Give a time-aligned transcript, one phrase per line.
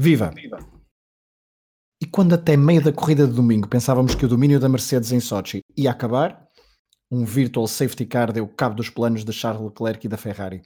[0.00, 0.30] Viva!
[0.30, 0.58] Viva!
[2.00, 5.18] E quando até meio da corrida de domingo pensávamos que o domínio da Mercedes em
[5.18, 6.46] Sochi ia acabar,
[7.10, 10.62] um virtual safety car deu cabo dos planos de Charles Leclerc e da Ferrari.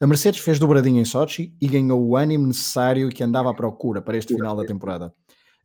[0.00, 4.00] A Mercedes fez dobradinho em Sochi e ganhou o ânimo necessário que andava à procura
[4.00, 5.12] para este final da temporada.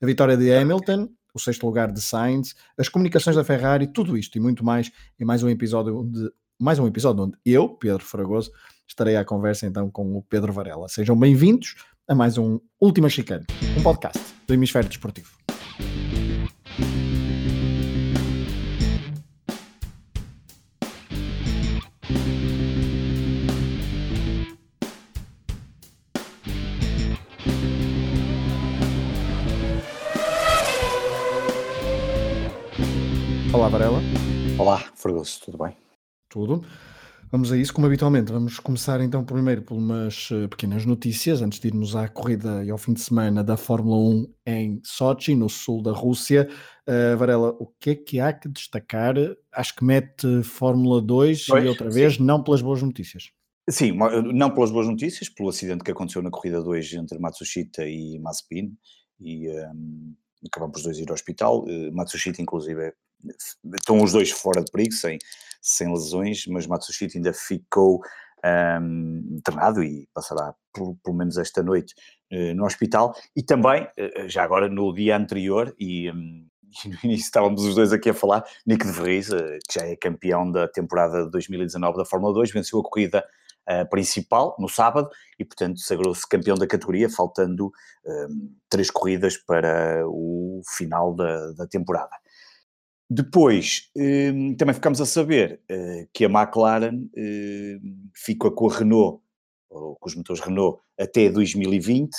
[0.01, 4.39] A vitória de Hamilton, o sexto lugar de Sainz, as comunicações da Ferrari, tudo isto
[4.39, 8.51] e muito mais em mais um episódio onde, mais um episódio onde eu, Pedro Fragoso,
[8.87, 10.87] estarei à conversa então com o Pedro Varela.
[10.89, 11.75] Sejam bem-vindos
[12.07, 13.45] a mais um Última Chicane,
[13.77, 15.31] um podcast do Hemisfério Desportivo.
[33.53, 34.01] Olá, Varela.
[34.59, 35.77] Olá, Fragoso, tudo bem?
[36.27, 36.65] Tudo.
[37.33, 38.31] Vamos a isso, como habitualmente.
[38.31, 42.69] Vamos começar então primeiro por umas uh, pequenas notícias, antes de irmos à corrida e
[42.69, 46.47] ao fim de semana da Fórmula 1 em Sochi, no sul da Rússia.
[46.87, 49.15] Uh, Varela, o que é que há que destacar?
[49.51, 52.23] Acho que mete Fórmula 2 pois, e outra vez, sim.
[52.23, 53.31] não pelas boas notícias.
[53.67, 53.97] Sim,
[54.31, 58.77] não pelas boas notícias, pelo acidente que aconteceu na corrida 2 entre Matsushita e Mazepin,
[59.19, 61.63] e um, ehm, acabamos os dois a ir ao hospital.
[61.63, 62.93] Uh, Matsushita, inclusive,
[63.73, 65.17] estão os dois fora de perigo, sem
[65.63, 68.01] sem lesões, mas Matsushita ainda ficou
[68.45, 71.95] um, internado e passará por, pelo menos esta noite
[72.31, 73.15] uh, no hospital.
[73.35, 76.45] E também, uh, já agora no dia anterior, e, um,
[76.85, 79.85] e no início estávamos os dois aqui a falar, Nick de Vries, uh, que já
[79.85, 83.23] é campeão da temporada de 2019 da Fórmula 2, venceu a corrida
[83.89, 87.71] principal no sábado e, portanto, sagrou-se campeão da categoria, faltando
[88.05, 92.13] um, três corridas para o final da, da temporada.
[93.15, 99.21] Depois, hum, também ficamos a saber uh, que a McLaren uh, fica com a Renault,
[99.69, 102.11] ou com os motores Renault, até 2020,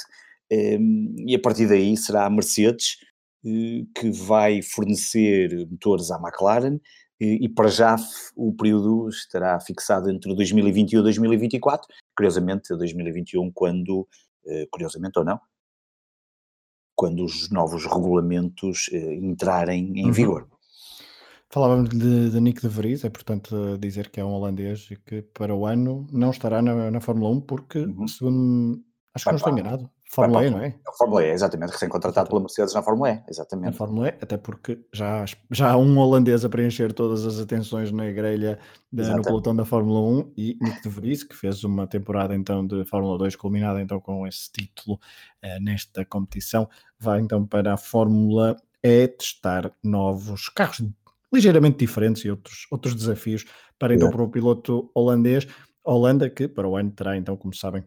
[0.52, 2.98] um, e a partir daí será a Mercedes
[3.44, 6.78] uh, que vai fornecer motores à McLaren,
[7.20, 7.96] e para já
[8.36, 14.06] o período estará fixado entre 2021 e 2024, curiosamente 2021 quando,
[14.46, 15.40] eh, curiosamente ou não,
[16.94, 20.12] quando os novos regulamentos eh, entrarem em uhum.
[20.12, 20.53] vigor.
[21.54, 25.22] Falávamos de, de Nick de Vries, é portanto dizer que é um holandês e que
[25.22, 28.08] para o ano não estará na, na Fórmula 1 porque, uhum.
[28.08, 28.82] segundo,
[29.14, 30.74] acho que não estou enganado, Fórmula E, não é?
[30.98, 33.66] Fórmula E, exatamente, recém-contratado pela Mercedes na Fórmula E, exatamente.
[33.66, 37.92] Na Fórmula E, até porque já, já há um holandês a preencher todas as atenções
[37.92, 38.58] na grelha
[38.92, 42.66] de, no pelotão da Fórmula 1 e Nick de Vries, que fez uma temporada então
[42.66, 44.98] de Fórmula 2 culminada então com esse título
[45.40, 50.82] eh, nesta competição, vai então para a Fórmula E testar novos carros
[51.34, 53.44] ligeiramente diferentes e outros, outros desafios
[53.78, 55.46] para então para o piloto holandês.
[55.84, 57.84] Holanda, que para o ano terá então, como sabem,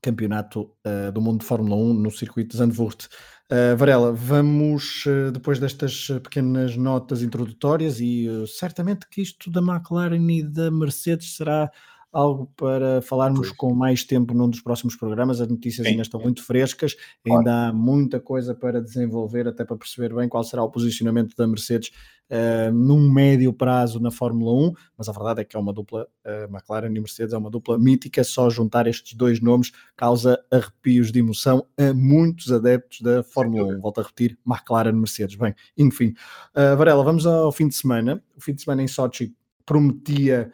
[0.00, 3.08] campeonato uh, do mundo de Fórmula 1 no circuito de Zandvoort.
[3.50, 10.26] Uh, Varela, vamos, uh, depois destas pequenas notas introdutórias, e certamente que isto da McLaren
[10.30, 11.70] e da Mercedes será
[12.12, 15.40] algo para falarmos com mais tempo num dos próximos programas.
[15.40, 15.92] As notícias Sim.
[15.92, 17.38] ainda estão muito frescas, claro.
[17.38, 21.46] ainda há muita coisa para desenvolver, até para perceber bem qual será o posicionamento da
[21.46, 21.90] Mercedes
[22.30, 24.72] uh, num médio prazo na Fórmula 1.
[24.98, 27.78] Mas a verdade é que é uma dupla, uh, McLaren e Mercedes é uma dupla
[27.78, 28.22] mítica.
[28.22, 33.80] Só juntar estes dois nomes causa arrepios de emoção a muitos adeptos da Fórmula 1.
[33.80, 35.36] Volto a repetir: McLaren, Mercedes.
[35.36, 36.14] Bem, enfim,
[36.54, 38.22] uh, Varela, vamos ao fim de semana.
[38.36, 39.34] O fim de semana em Sochi
[39.64, 40.52] prometia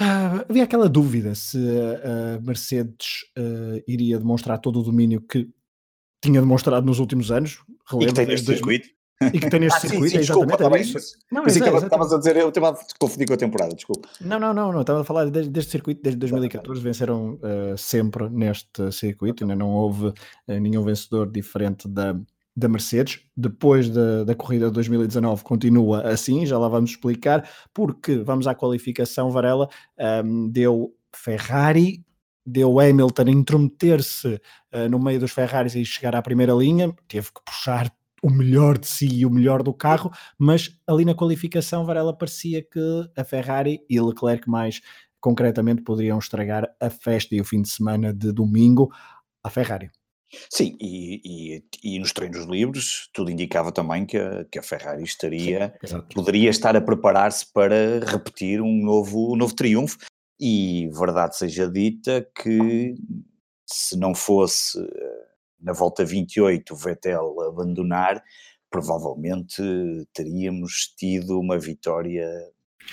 [0.00, 5.48] ah, havia aquela dúvida se a Mercedes uh, iria demonstrar todo o domínio que
[6.22, 7.58] tinha demonstrado nos últimos anos.
[8.00, 8.88] e que tem neste circuito.
[9.32, 10.58] E que tem neste ah, circuito, sim, sim, exatamente.
[10.58, 11.18] Desculpa, isso.
[11.32, 14.08] Não, Pensei que estavas a dizer, eu estava a confundir com a temporada, desculpa.
[14.20, 18.28] Não, não, não, não estava a falar desde, deste circuito, desde 2014, venceram uh, sempre
[18.28, 20.14] neste circuito, ainda não houve uh,
[20.60, 22.14] nenhum vencedor diferente da,
[22.56, 28.16] da Mercedes, depois da, da corrida de 2019, continua assim, já lá vamos explicar, porque
[28.16, 29.68] vamos à qualificação, Varela,
[30.24, 32.02] um, deu Ferrari,
[32.46, 34.40] deu Hamilton intrometer-se
[34.72, 37.92] uh, no meio dos Ferraris e chegar à primeira linha, teve que puxar
[38.22, 42.62] o melhor de si e o melhor do carro, mas ali na qualificação, Varela, parecia
[42.62, 42.80] que
[43.14, 44.80] a Ferrari e Leclerc mais
[45.20, 48.90] concretamente poderiam estragar a festa e o fim de semana de domingo
[49.44, 49.90] à Ferrari.
[50.50, 51.64] Sim, e, e,
[51.96, 56.50] e, nos treinos livres tudo indicava também que a, que a Ferrari estaria, Sim, poderia
[56.50, 59.98] estar a preparar-se para repetir um novo, um novo triunfo,
[60.38, 62.94] e verdade seja dita que
[63.66, 65.26] se não fosse eh,
[65.60, 68.22] na volta 28 o Vettel abandonar,
[68.70, 69.62] provavelmente
[70.12, 72.28] teríamos tido uma vitória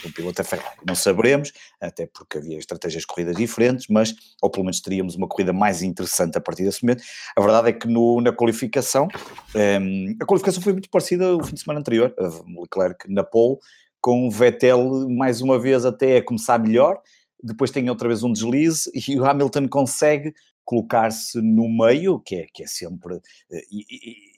[0.06, 0.76] um piloto a Ferrari.
[0.86, 5.28] Não saberemos, até porque havia estratégias de corridas diferentes, mas, ou pelo menos teríamos uma
[5.28, 7.04] corrida mais interessante a partir desse momento.
[7.36, 9.08] A verdade é que no, na qualificação,
[9.56, 12.14] um, ehm, a qualificação foi muito parecida ao fim de semana anterior,
[12.48, 13.58] Leclerc na pole,
[14.02, 17.02] com o Vettel mais uma vez até a começar melhor,
[17.42, 20.34] depois tem outra vez um deslize e o Hamilton consegue
[20.66, 23.16] colocar-se no meio, que é, que é sempre.
[23.52, 23.86] Eh, e,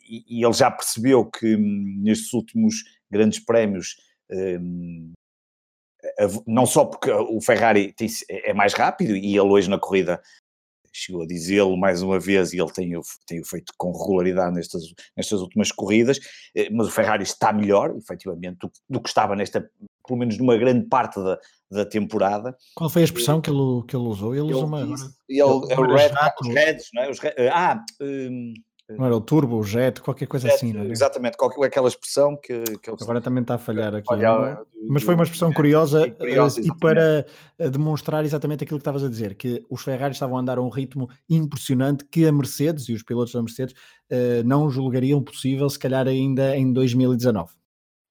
[0.08, 3.96] e, e ele já percebeu que hum, nestes últimos grandes prémios.
[4.32, 5.14] Um,
[6.46, 10.22] não só porque o Ferrari tem, é mais rápido e ele hoje na corrida
[10.96, 12.92] chegou a dizê-lo mais uma vez e ele tem,
[13.28, 14.84] tem feito com regularidade nestas,
[15.16, 16.20] nestas últimas corridas,
[16.56, 19.70] eh, mas o Ferrari está melhor, efetivamente, do, do que estava nesta,
[20.08, 21.38] pelo menos numa grande parte da,
[21.70, 22.56] da temporada.
[22.76, 24.34] Qual foi a expressão que ele, que ele usou?
[24.34, 24.82] Ele, ele usou uma.
[24.82, 24.94] Ele,
[25.28, 26.12] ele, é o Red,
[26.42, 27.10] os Reds, não é?
[27.10, 27.20] Os,
[27.52, 28.54] ah, um,
[28.90, 30.88] não era o turbo, o jet, qualquer coisa jet, assim, não é?
[30.88, 34.08] Exatamente, qualquer, aquela expressão que, que Agora também está a falhar aqui.
[34.08, 37.26] Falhar, mas foi uma expressão curiosa, curiosa eh, e para
[37.58, 40.62] eh, demonstrar exatamente aquilo que estavas a dizer, que os Ferrari estavam a andar a
[40.62, 43.76] um ritmo impressionante que a Mercedes e os pilotos da Mercedes
[44.46, 47.52] não julgariam possível, se calhar ainda em 2019.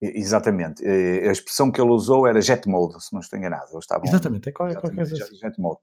[0.03, 0.85] Exatamente.
[0.85, 3.79] A expressão que ele usou era jet mode, se não estou enganado.
[3.79, 5.37] Estavam, exatamente, é qualquer, coisa assim.
[5.37, 5.79] Jet mode.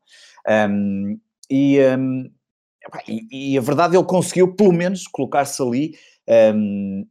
[0.47, 1.17] Um,
[1.49, 2.29] e, um,
[3.07, 5.94] e, e, a verdade, ele conseguiu pelo menos colocar-se ali
[6.56, 7.06] um,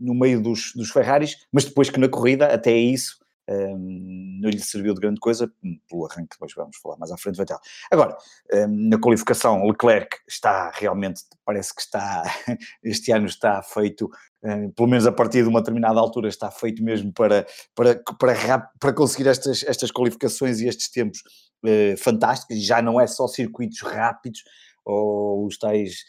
[0.00, 3.18] no meio dos, dos Ferraris, mas depois que na corrida, até isso,
[3.48, 7.16] um, não lhe serviu de grande coisa, hum, pelo arranque, depois vamos falar mais à
[7.16, 7.56] frente, vai ter.
[7.90, 8.16] Agora,
[8.52, 12.22] um, na qualificação, Leclerc está realmente, parece que está,
[12.84, 14.10] este ano está feito,
[14.42, 18.70] um, pelo menos a partir de uma determinada altura, está feito mesmo para, para, para,
[18.78, 21.20] para conseguir estas, estas qualificações e estes tempos
[21.64, 24.42] uh, fantásticos, já não é só circuitos rápidos,
[24.88, 26.04] ou os tais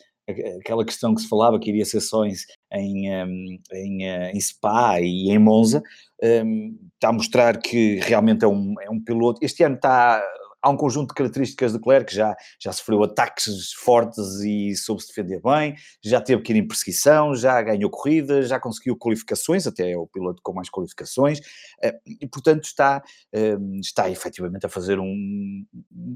[0.59, 2.33] aquela questão que se falava que iria ser só em,
[2.73, 5.81] em, hum, em, eh, em Spa e em Monza,
[6.23, 9.39] um, está a mostrar que realmente é um, é um piloto.
[9.43, 10.21] Este ano está.
[10.61, 15.01] Há um conjunto de características de Leclerc que já, já sofreu ataques fortes e soube
[15.01, 15.73] se defender bem,
[16.03, 20.05] já teve que ir em perseguição, já ganhou corridas, já conseguiu qualificações, até é o
[20.05, 21.39] piloto com mais qualificações,
[21.81, 23.01] eh, e portanto está,
[23.33, 25.65] hum, está efetivamente a fazer um,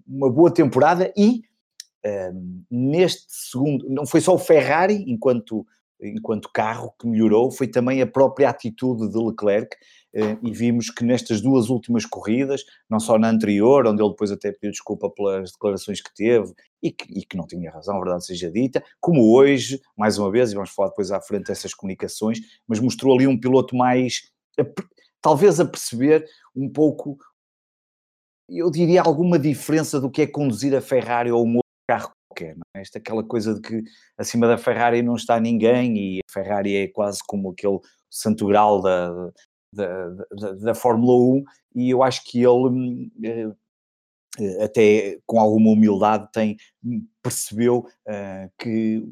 [0.06, 1.44] uma boa temporada e
[2.70, 5.66] neste segundo, não foi só o Ferrari enquanto,
[6.02, 9.76] enquanto carro que melhorou, foi também a própria atitude de Leclerc,
[10.16, 14.32] uh, e vimos que nestas duas últimas corridas, não só na anterior, onde ele depois
[14.32, 18.26] até pediu desculpa pelas declarações que teve, e que, e que não tinha razão, verdade
[18.26, 22.40] seja dita, como hoje, mais uma vez, e vamos falar depois à frente dessas comunicações,
[22.68, 24.30] mas mostrou ali um piloto mais,
[25.22, 27.18] talvez a perceber um pouco
[28.50, 31.46] eu diria alguma diferença do que é conduzir a Ferrari ou
[31.88, 32.82] carro qualquer, não é?
[32.82, 33.84] Esta aquela coisa de que
[34.18, 38.82] acima da Ferrari não está ninguém e a Ferrari é quase como aquele santo grau
[38.82, 39.32] da,
[39.74, 41.44] da, da, da Fórmula 1
[41.76, 43.52] e eu acho que ele eh,
[44.40, 46.58] eh, até com alguma humildade tem
[47.22, 49.04] percebeu uh, que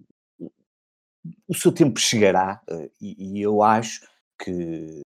[1.48, 4.02] o seu tempo chegará uh, e, e, eu acho
[4.44, 5.02] que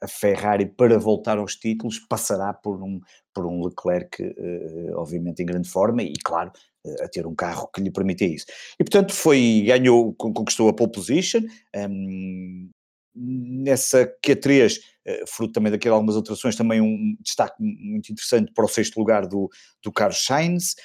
[0.00, 3.00] a Ferrari para voltar aos títulos passará por um,
[3.34, 6.52] por um Leclerc, uh, obviamente em grande forma, e claro,
[7.00, 8.46] a ter um carro que lhe permita isso.
[8.78, 11.42] E portanto foi, ganhou, conquistou a pole position,
[11.76, 12.70] um,
[13.14, 18.64] nessa Q3, uh, eh, fruto também daquelas algumas alterações, também um destaque muito interessante para
[18.64, 19.50] o sexto lugar do,
[19.82, 20.76] do Carlos Sainz,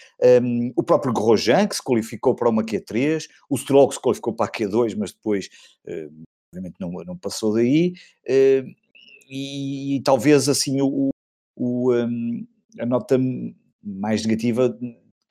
[0.42, 4.34] um, o próprio Grosjean, que se qualificou para uma Q3, o Stroll que se qualificou
[4.34, 5.48] para a Q2, mas depois,
[6.52, 7.94] obviamente, não, não passou daí,
[9.30, 11.10] e, e, talvez assim o,
[11.56, 12.48] o um,
[12.80, 13.20] a nota
[13.84, 14.76] mais negativa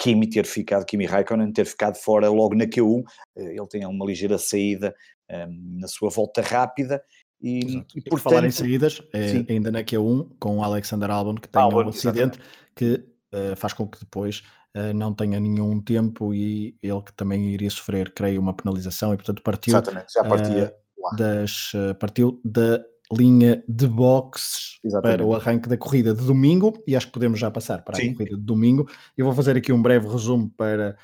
[0.02, 3.04] Kimi ter ficado, Kimi Raikkonen ter ficado fora logo na Q1,
[3.36, 4.92] eh, ele tem uma ligeira saída
[5.30, 7.00] um, na sua volta rápida
[7.40, 11.48] e, e por falar em saídas, é, ainda na Q1 com o Alexander Albon que
[11.48, 12.40] tem Albon, um acidente exatamente.
[12.74, 12.94] que
[13.32, 14.42] uh, faz com que depois
[14.76, 19.16] uh, não tenha nenhum tempo e ele que também iria sofrer, creio, uma penalização e
[19.16, 20.74] portanto partiu Exatamente, já partia.
[20.98, 22.80] Uh, das, partiu da
[23.12, 25.18] linha de boxes Exatamente.
[25.18, 28.10] para o arranque da corrida de domingo e acho que podemos já passar para Sim.
[28.10, 28.88] a corrida de domingo.
[29.16, 30.96] Eu vou fazer aqui um breve resumo para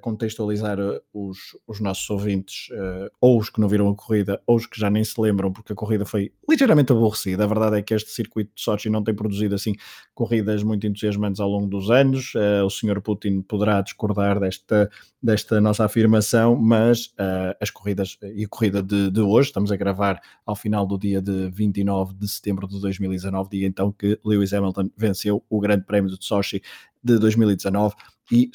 [0.00, 4.56] contextualizar uh, os, os nossos ouvintes, uh, ou os que não viram a corrida, ou
[4.56, 7.44] os que já nem se lembram, porque a corrida foi ligeiramente aborrecida.
[7.44, 9.74] A verdade é que este circuito de Sochi não tem produzido assim
[10.14, 12.34] corridas muito entusiasmantes ao longo dos anos.
[12.34, 14.90] Uh, o senhor Putin poderá discordar desta,
[15.22, 17.12] desta nossa afirmação, mas
[17.60, 21.20] as corridas e a corrida de, de hoje, estamos a gravar ao final do dia
[21.20, 26.10] de 29 de setembro de 2019, dia então que Lewis Hamilton venceu o Grande Prémio
[26.10, 26.62] de Sochi
[27.02, 27.94] de 2019
[28.30, 28.50] e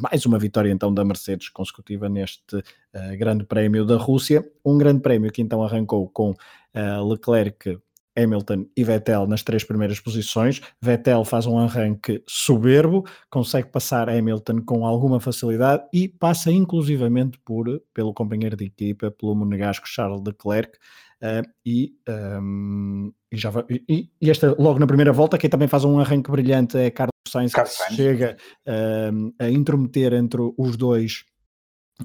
[0.00, 5.00] mais uma vitória então da Mercedes consecutiva neste uh, Grande Prémio da Rússia, um Grande
[5.00, 7.78] Prémio que então arrancou com uh, Leclerc
[8.16, 10.60] Hamilton e Vettel nas três primeiras posições.
[10.80, 17.82] Vettel faz um arranque soberbo, consegue passar Hamilton com alguma facilidade e passa inclusivamente por,
[17.94, 20.78] pelo companheiro de equipa, pelo monegasco Charles Leclerc.
[21.22, 21.92] Uh, e,
[22.40, 23.52] um, e, já
[23.88, 27.11] e, e, esta, logo na primeira volta, quem também faz um arranque brilhante é Carlos
[27.32, 27.96] Sainz, Carlos Sainz.
[27.96, 28.36] chega
[28.66, 31.24] uh, a intrometer entre os dois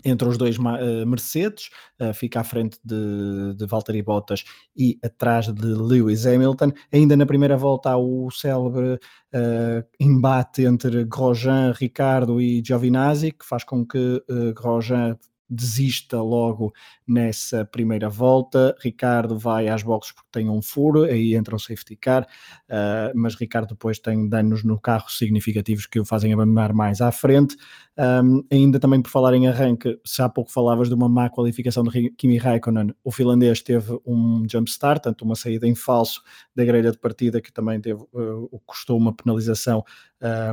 [0.06, 1.70] entre os dois uh, Mercedes,
[2.00, 4.44] uh, fica à frente de, de Valtteri Bottas
[4.76, 6.72] e atrás de Lewis Hamilton.
[6.92, 8.96] Ainda na primeira volta há o célebre
[9.34, 14.24] uh, embate entre Grosjean, Ricardo e Giovinazzi, que faz com que
[14.56, 15.18] Grosjean
[15.50, 16.74] desista logo
[17.08, 18.76] nessa primeira volta.
[18.82, 22.24] Ricardo vai às boxes porque tem um furo, aí entra o safety car,
[22.70, 27.12] uh, mas Ricardo depois tem danos no carro significativos que o fazem abandonar mais à
[27.12, 27.56] frente.
[28.00, 31.84] Um, ainda também por falar em arranque, se há pouco falavas de uma má qualificação
[31.84, 36.22] de Kimi Raikkonen, o finlandês teve um jump start, tanto uma saída em falso
[36.56, 39.84] da grelha de partida que também teve, uh, custou uma penalização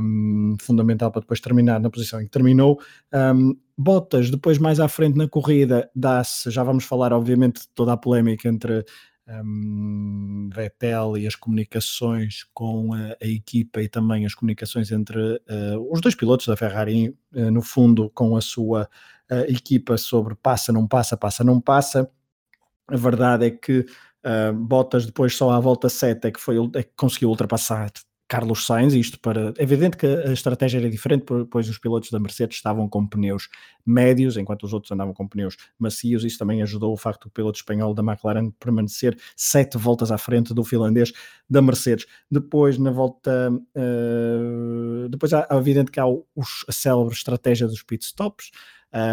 [0.00, 2.80] um, fundamental para depois terminar na posição em que terminou.
[3.12, 7.92] Um, Bottas, depois mais à frente na corrida, dá-se, já vamos falar obviamente de toda
[7.92, 8.84] a polémica entre
[9.28, 15.92] um, Vettel e as comunicações com a, a, equipa e também as comunicações entre uh,
[15.92, 18.88] os dois pilotos da Ferrari, uh, no fundo, com a sua
[19.30, 22.10] uh, equipa sobre passa, não passa, passa, não passa.
[22.88, 23.86] A verdade é que
[24.54, 27.90] Bottas depois só à volta 7 é que, foi, é que conseguiu ultrapassar
[28.34, 29.54] Carlos Sainz, isto para.
[29.56, 33.48] É evidente que a estratégia era diferente, pois os pilotos da Mercedes estavam com pneus
[33.86, 36.24] médios, enquanto os outros andavam com pneus macios.
[36.24, 40.52] Isso também ajudou o facto do piloto espanhol da McLaren permanecer sete voltas à frente
[40.52, 41.12] do finlandês
[41.48, 42.06] da Mercedes.
[42.28, 43.52] Depois, na volta.
[43.52, 48.50] Uh, depois, é evidente que há os, a célebre estratégia dos pit stops.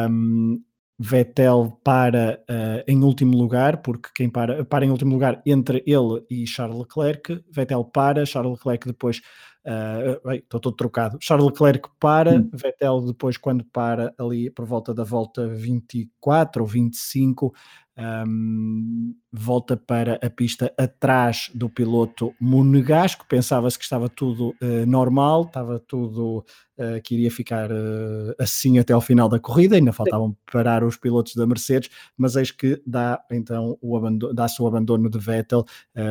[0.09, 0.63] Um,
[0.99, 6.23] Vettel para uh, em último lugar, porque quem para, para em último lugar entre ele
[6.29, 9.21] e Charles Leclerc, Vettel para, Charles Leclerc depois,
[9.65, 12.49] uh, bem, estou todo trocado, Charles Leclerc para, hum.
[12.53, 17.53] Vettel depois quando para ali por volta da volta 24 ou 25,
[17.97, 23.25] um, volta para a pista atrás do piloto monegasco.
[23.27, 26.45] Pensava-se que estava tudo uh, normal, estava tudo
[26.77, 29.75] uh, que iria ficar uh, assim até ao final da corrida.
[29.75, 34.61] Ainda faltavam parar os pilotos da Mercedes, mas eis que dá então o abandono, dá-se
[34.61, 35.65] o abandono de Vettel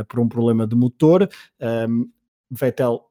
[0.08, 1.28] por um problema de motor.
[1.88, 2.08] Um,
[2.50, 3.09] Vettel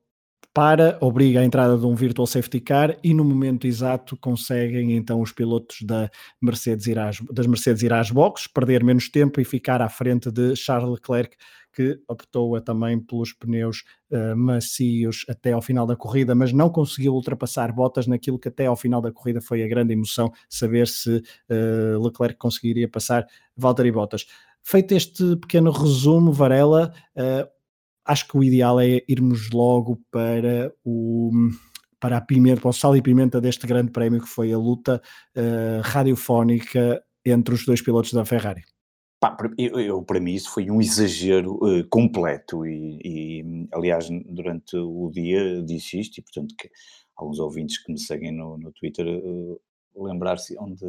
[0.53, 5.22] para, obriga a entrada de um virtual safety car e no momento exato conseguem então
[5.22, 6.10] os pilotos da
[6.41, 10.32] Mercedes ir às, das Mercedes ir às boxes, perder menos tempo e ficar à frente
[10.32, 11.36] de Charles Leclerc
[11.72, 17.13] que optou também pelos pneus uh, macios até ao final da corrida, mas não conseguiu
[17.13, 21.18] ultrapassar Bottas naquilo que até ao final da corrida foi a grande emoção, saber se
[21.18, 23.25] uh, Leclerc conseguiria passar
[23.56, 24.25] Valtteri Bottas.
[24.63, 27.59] Feito este pequeno resumo, Varela, uh,
[28.10, 31.32] acho que o ideal é irmos logo para o
[32.00, 35.01] para a pimenta, para o sal e pimenta deste grande prémio que foi a luta
[35.36, 38.63] uh, radiofónica entre os dois pilotos da Ferrari.
[39.20, 44.78] Pá, eu, eu, para mim isso foi um exagero uh, completo e, e, aliás durante
[44.78, 46.70] o dia disse isto e portanto que
[47.18, 49.62] alguns ouvintes que me seguem no, no Twitter uh,
[49.96, 50.80] lembrar-se onde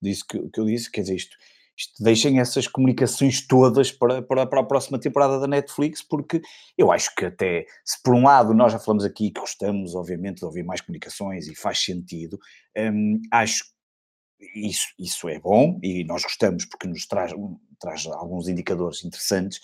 [0.00, 1.36] disse que, que eu disse, quer dizer isto
[1.76, 6.42] isto, deixem essas comunicações todas para, para, para, a próxima temporada da Netflix, porque
[6.76, 10.38] eu acho que até, se por um lado nós já falamos aqui que gostamos, obviamente,
[10.38, 12.38] de ouvir mais comunicações e faz sentido,
[12.76, 17.32] hum, acho que isso, isso é bom e nós gostamos porque nos traz,
[17.80, 19.60] traz alguns indicadores interessantes.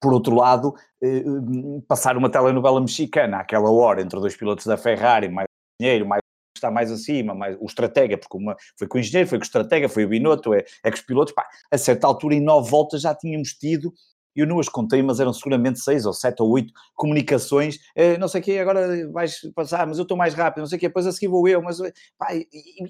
[0.00, 4.76] Por outro lado, eh, hum, passar uma telenovela mexicana àquela hora entre dois pilotos da
[4.76, 5.48] Ferrari, mais
[5.80, 6.20] dinheiro, mais
[6.58, 9.46] está mais acima, mais, o estratega, porque uma, foi com o engenheiro, foi com o
[9.46, 12.70] estratega, foi o Binotto, é, é com os pilotos, pá, a certa altura em nove
[12.70, 13.92] voltas já tínhamos tido,
[14.36, 18.28] eu não as contei, mas eram seguramente seis ou sete ou oito comunicações, eh, não
[18.28, 20.86] sei o quê, agora vais passar, mas eu estou mais rápido, não sei o quê,
[20.86, 21.78] depois a seguir vou eu, mas
[22.16, 22.46] pá, e,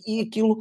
[0.06, 0.58] e aquilo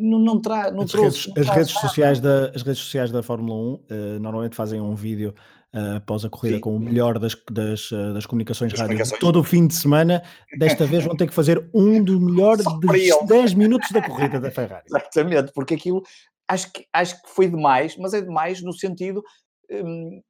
[0.00, 1.28] não, não, tra, não as trouxe.
[1.28, 4.80] Redes, as, redes sociais da, as redes sociais da Fórmula 1 uh, eh, normalmente fazem
[4.80, 5.34] um vídeo
[5.74, 6.60] uh, após a corrida Sim.
[6.60, 10.22] com o melhor das, das, uh, das comunicações das rádio todo o fim de semana.
[10.58, 14.50] Desta vez vão ter que fazer um do melhor dos 10 minutos da corrida da
[14.50, 14.84] Ferrari.
[14.88, 16.02] Exatamente, porque aquilo
[16.48, 19.22] acho que, acho que foi demais, mas é demais no sentido.
[19.70, 20.20] Hum,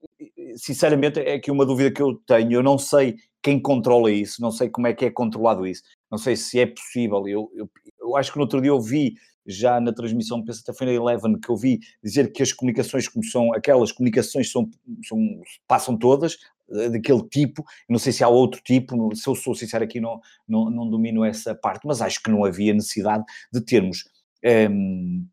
[0.56, 2.52] sinceramente, é aqui uma dúvida que eu tenho.
[2.52, 6.18] Eu não sei quem controla isso, não sei como é que é controlado isso, não
[6.18, 7.26] sei se é possível.
[7.26, 7.70] Eu, eu,
[8.00, 9.14] eu acho que no outro dia eu vi
[9.46, 13.08] já na transmissão, penso até foi na Eleven, que eu vi dizer que as comunicações,
[13.08, 14.68] como são aquelas comunicações, são,
[15.06, 15.18] são,
[15.66, 16.38] passam todas,
[16.72, 20.20] eh, daquele tipo, não sei se há outro tipo, se eu sou sincero aqui não,
[20.46, 24.04] não, não domino essa parte, mas acho que não havia necessidade de termos...
[24.44, 25.26] Um, ehm,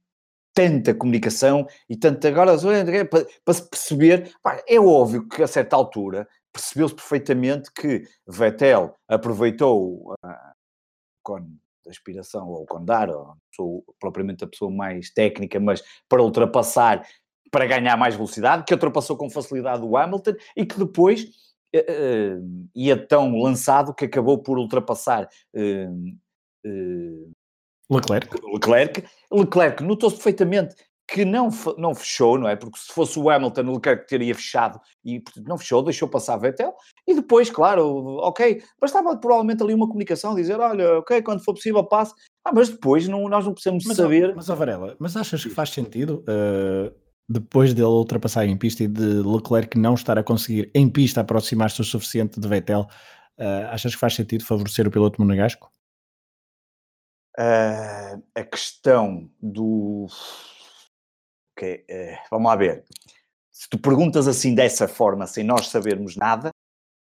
[0.53, 4.33] tanta comunicação e tanto agora para, para se perceber,
[4.67, 10.53] é óbvio que a certa altura percebeu-se perfeitamente que Vettel aproveitou a
[11.21, 17.05] con da aspiração ou Condar, ou sou propriamente a pessoa mais técnica, mas para ultrapassar,
[17.51, 21.23] para ganhar mais velocidade, que ultrapassou com facilidade o Hamilton e que depois
[21.75, 27.33] uh, uh, ia tão lançado que acabou por ultrapassar uh,
[27.89, 28.35] Leclerc.
[28.53, 29.03] Leclerc.
[29.31, 30.75] Leclerc notou-se perfeitamente
[31.07, 32.55] que não, não fechou, não é?
[32.55, 36.37] Porque se fosse o Hamilton, o Leclerc teria fechado e não fechou, deixou passar a
[36.37, 36.73] Vettel.
[37.07, 41.83] E depois, claro, ok, bastava provavelmente ali uma comunicação, dizer, olha, ok, quando for possível
[41.83, 42.13] passe.
[42.43, 44.35] Ah, mas depois não, nós não precisamos mas, saber.
[44.35, 46.93] Mas, ó Varela, mas achas que faz sentido, uh,
[47.29, 51.79] depois dele ultrapassar em pista e de Leclerc não estar a conseguir em pista aproximar-se
[51.79, 52.81] o suficiente de Vettel,
[53.39, 55.69] uh, achas que faz sentido favorecer o piloto monegasco?
[57.39, 60.07] Uh, a questão do.
[61.65, 62.83] Uh, vamos lá ver.
[63.51, 66.51] Se tu perguntas assim dessa forma, sem nós sabermos nada,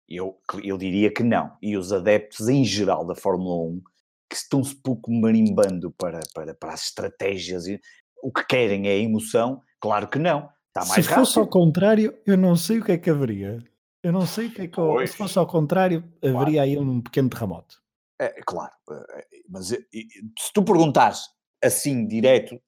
[0.08, 1.56] eu, eu diria que não.
[1.62, 3.82] E os adeptos em geral da Fórmula 1,
[4.28, 7.80] que estão-se pouco marimbando para, para, para as estratégias, e
[8.22, 10.48] o que querem é emoção, claro que não.
[10.68, 11.26] Está mais se rápido.
[11.26, 13.62] fosse ao contrário, eu não sei o que é que haveria.
[14.02, 14.78] Eu não sei o que é que.
[14.78, 16.60] Eu, se fosse ao contrário, haveria claro.
[16.60, 17.80] aí um pequeno terremoto.
[18.18, 21.28] É, claro, eh, mas se tu perguntares
[21.62, 22.60] assim, direto,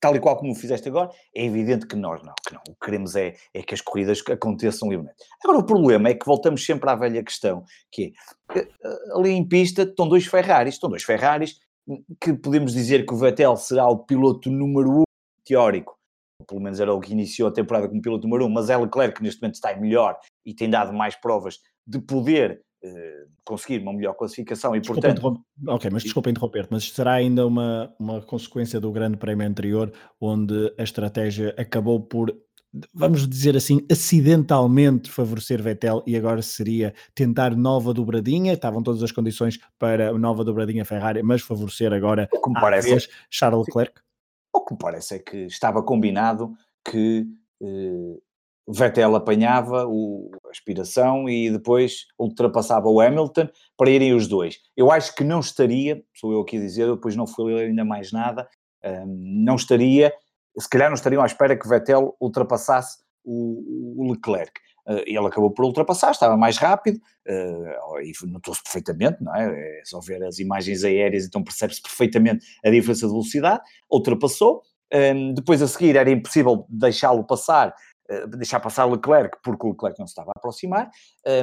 [0.00, 2.60] tal e qual como fizeste agora, é evidente que nós não, que não.
[2.68, 5.16] O que queremos é, é que as corridas aconteçam livremente.
[5.44, 8.12] Agora, o problema é que voltamos sempre à velha questão, que
[8.54, 8.68] é, eh,
[9.14, 13.16] ali em pista estão dois Ferraris, estão dois Ferraris, hum, que podemos dizer que o
[13.16, 15.04] Vettel será o piloto número um
[15.44, 15.96] teórico,
[16.46, 19.16] pelo menos era o que iniciou a temporada como piloto número um, mas é Leclerc
[19.16, 22.65] que neste momento está melhor e tem dado mais provas de poder eh,
[23.44, 25.44] conseguir uma melhor classificação e desculpa portanto...
[25.68, 30.72] Ok, mas desculpa interromper mas será ainda uma, uma consequência do grande prémio anterior onde
[30.78, 32.34] a estratégia acabou por,
[32.92, 39.12] vamos dizer assim, acidentalmente favorecer Vettel e agora seria tentar nova dobradinha, estavam todas as
[39.12, 44.00] condições para nova dobradinha Ferrari, mas favorecer agora o que me parece, vez, Charles Leclerc?
[44.54, 46.52] O que me parece é que estava combinado
[46.84, 47.26] que
[47.62, 48.18] eh,
[48.68, 54.58] Vettel apanhava o, a aspiração e depois ultrapassava o Hamilton para irem os dois.
[54.76, 57.84] Eu acho que não estaria, sou eu aqui a dizer, depois não fui ler ainda
[57.84, 58.48] mais nada,
[58.84, 60.12] um, não estaria,
[60.58, 64.52] se calhar não estariam à espera que Vettel ultrapassasse o, o Leclerc.
[64.88, 66.98] Uh, ele acabou por ultrapassar, estava mais rápido,
[67.28, 69.80] uh, e notou-se perfeitamente, não é?
[69.80, 74.62] É só ver as imagens aéreas, então percebe-se perfeitamente a diferença de velocidade, ultrapassou,
[74.94, 77.74] um, depois a seguir era impossível deixá-lo passar
[78.28, 80.90] deixar passar Leclerc, porque o Leclerc não se estava a aproximar,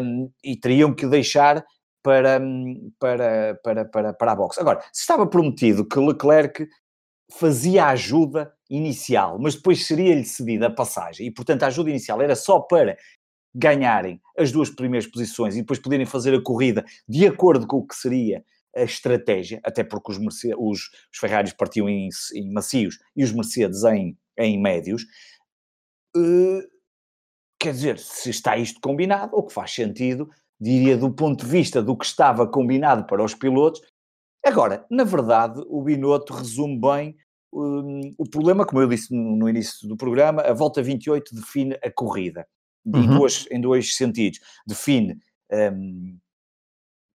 [0.01, 1.63] um, e teriam que deixar
[2.01, 4.59] para, hum, para, para, para, para a box.
[4.59, 6.67] Agora, se estava prometido que Leclerc
[7.31, 12.21] fazia a ajuda inicial, mas depois seria-lhe cedida a passagem, e portanto a ajuda inicial
[12.21, 12.97] era só para
[13.55, 17.87] ganharem as duas primeiras posições e depois poderem fazer a corrida de acordo com o
[17.87, 18.43] que seria
[18.75, 23.31] a estratégia, até porque os, Mercedes, os, os Ferraris partiam em, em macios e os
[23.31, 25.05] Mercedes em, em médios,
[26.15, 26.61] Uh,
[27.59, 31.81] quer dizer, se está isto combinado, o que faz sentido, diria do ponto de vista
[31.81, 33.81] do que estava combinado para os pilotos.
[34.45, 37.17] Agora, na verdade, o Binotto resume bem
[37.53, 41.77] um, o problema, como eu disse no, no, início do programa, a volta 28 define
[41.83, 42.47] a corrida,
[42.85, 43.03] uhum.
[43.03, 44.39] em, dois, em dois sentidos.
[44.65, 45.17] Define
[45.51, 46.17] um,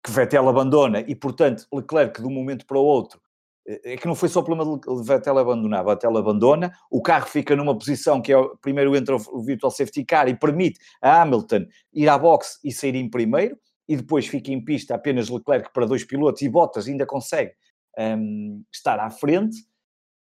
[0.04, 3.20] que Vettel abandona e, portanto, Leclerc, de um momento para o outro,
[3.84, 7.54] é que não foi só o problema de Vettel abandonar, Vettel abandona, o carro fica
[7.54, 12.08] numa posição que é, primeiro entra o virtual safety car e permite a Hamilton ir
[12.08, 16.04] à boxe e sair em primeiro, e depois fica em pista apenas Leclerc para dois
[16.04, 17.52] pilotos e Bottas ainda consegue
[17.98, 19.60] um, estar à frente,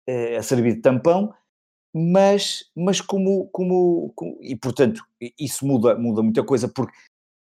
[0.10, 1.34] uh, a servir de tampão,
[1.94, 5.04] mas, mas como, como, como, e portanto
[5.40, 6.94] isso muda, muda muita coisa, porque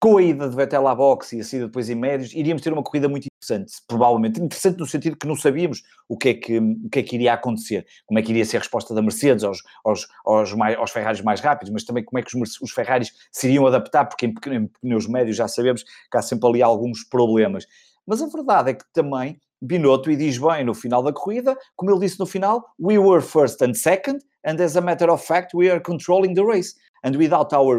[0.01, 2.73] com a ida de Vettel à boxe e a saída depois em médios, iríamos ter
[2.73, 4.41] uma corrida muito interessante, provavelmente.
[4.41, 7.33] Interessante no sentido que não sabíamos o que é que, o que, é que iria
[7.33, 10.91] acontecer, como é que iria ser a resposta da Mercedes aos, aos, aos, mais, aos
[10.93, 14.27] Ferraris mais rápidos, mas também como é que os, os Ferraris se iriam adaptar, porque
[14.27, 17.67] em, em pneus médios já sabemos que há sempre ali alguns problemas.
[18.07, 21.91] Mas a verdade é que também Binotto, e diz bem no final da corrida, como
[21.91, 25.55] ele disse no final, we were first and second, and as a matter of fact,
[25.55, 26.75] we are controlling the race.
[27.05, 27.79] And without our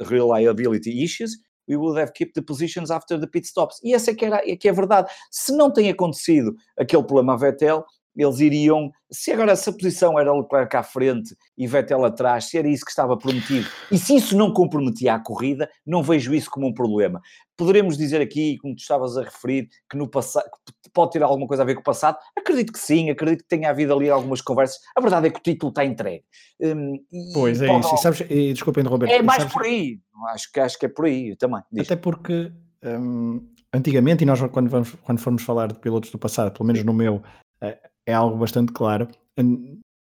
[0.00, 3.80] reliability issues, we would have kept the positions after the pit stops.
[3.82, 5.10] E essa é que, era, é que é verdade.
[5.30, 7.84] Se não tem acontecido aquele problema a Vettel,
[8.16, 12.68] eles iriam, se agora essa posição era Leclerc à frente e Vettel atrás, se era
[12.68, 16.66] isso que estava prometido, e se isso não comprometia a corrida, não vejo isso como
[16.66, 17.20] um problema.
[17.56, 20.48] Poderemos dizer aqui, como tu estavas a referir, que no passado
[20.92, 22.18] pode ter alguma coisa a ver com o passado?
[22.38, 24.78] Acredito que sim, acredito que tenha havido ali algumas conversas.
[24.96, 26.24] A verdade é que o título está entregue.
[26.60, 26.98] Um,
[27.32, 29.08] pois é isso, e sabes, e, desculpa interromper.
[29.10, 31.62] É mais sabes, por aí, acho que, acho que é por aí também.
[31.72, 31.86] Diz.
[31.86, 32.52] Até porque
[32.84, 33.40] um,
[33.72, 36.92] antigamente, e nós quando, vamos, quando formos falar de pilotos do passado, pelo menos no
[36.92, 37.22] meu,
[37.60, 39.08] é, é algo bastante claro.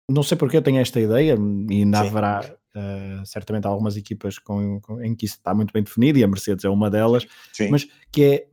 [0.09, 1.35] Não sei porque eu tenho esta ideia,
[1.69, 2.07] e ainda Sim.
[2.07, 6.23] haverá uh, certamente algumas equipas com, com, em que isso está muito bem definido, e
[6.23, 7.69] a Mercedes é uma delas, Sim.
[7.69, 8.47] mas que é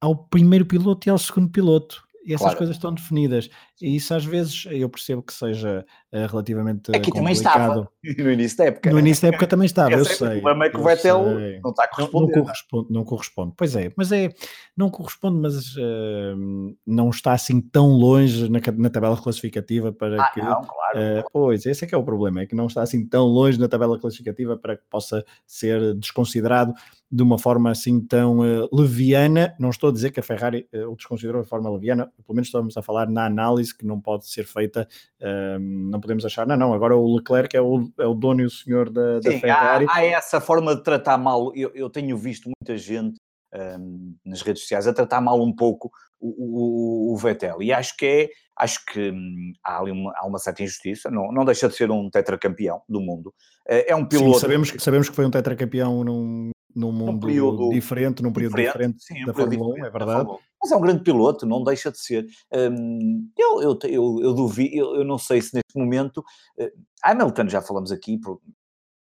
[0.00, 2.58] ao primeiro piloto e ao segundo piloto e essas claro.
[2.58, 3.50] coisas estão definidas.
[3.80, 7.14] E isso às vezes eu percebo que seja uh, relativamente Aqui complicado.
[7.14, 7.88] também estava,
[8.24, 8.90] no início da época.
[8.90, 10.38] No início da época também estava, eu sei.
[10.38, 11.24] O problema é que o Vettel
[11.62, 12.32] não está a corresponder.
[12.32, 14.32] Não, não, corresponde, não corresponde, pois é, mas é,
[14.76, 20.30] não corresponde, mas uh, não está assim tão longe na, na tabela classificativa para ah,
[20.32, 20.40] que...
[20.40, 20.98] não, claro.
[20.98, 23.58] Uh, pois, esse é que é o problema, é que não está assim tão longe
[23.58, 26.74] na tabela classificativa para que possa ser desconsiderado
[27.12, 29.54] de uma forma assim tão uh, leviana.
[29.58, 32.76] Não estou a dizer que a Ferrari o desconsiderou de forma leviana, pelo menos estamos
[32.76, 34.88] a falar na análise que não pode ser feita.
[35.20, 38.44] Uh, não podemos achar, não, não, agora o Leclerc é o, é o dono e
[38.44, 39.86] o senhor da, Sim, da Ferrari.
[39.88, 41.54] Há, há, essa forma de tratar mal.
[41.54, 43.16] Eu, eu tenho visto muita gente
[43.54, 47.96] um, nas redes sociais a tratar mal um pouco o, o, o Vettel e acho
[47.96, 48.28] que é.
[48.56, 51.90] Acho que hum, há ali uma, há uma certa injustiça, não, não deixa de ser
[51.90, 53.32] um tetracampeão do mundo.
[53.66, 54.34] É um piloto.
[54.34, 58.56] Sim, sabemos, sabemos que foi um tetracampeão num, num mundo num período diferente, num período
[58.56, 60.30] diferente, diferente sim, da um Fórmula 1, é verdade.
[60.60, 62.26] Mas é um grande piloto, não deixa de ser.
[62.52, 66.18] Um, eu, eu, eu, eu duvido, eu, eu, não sei se neste momento.
[66.58, 66.70] Uh,
[67.02, 68.20] Hamilton, já falamos aqui,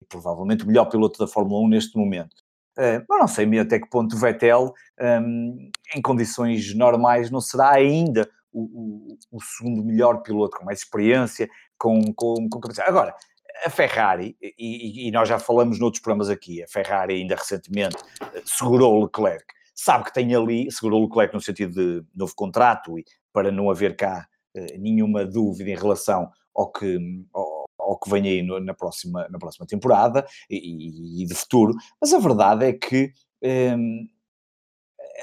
[0.08, 2.34] provavelmente o melhor piloto da Fórmula 1 neste momento.
[2.78, 8.28] Uh, mas não sei até que ponto Vettel, um, em condições normais, não será ainda
[8.52, 11.48] o, o, o, segundo melhor piloto, com mais experiência,
[11.78, 12.90] com, com, com capacidade.
[12.90, 13.14] Agora,
[13.64, 18.42] a Ferrari, e, e, nós já falamos noutros programas aqui, a Ferrari ainda recentemente eh,
[18.44, 22.98] segurou o Leclerc, sabe que tem ali, segurou o Leclerc no sentido de novo contrato
[22.98, 26.98] e para não haver cá uh, nenhuma dúvida em relação ao que,
[27.34, 31.74] ao, ao que vem aí no, na, próxima, na próxima temporada e, e, de futuro,
[32.00, 34.08] mas a verdade é que ehm,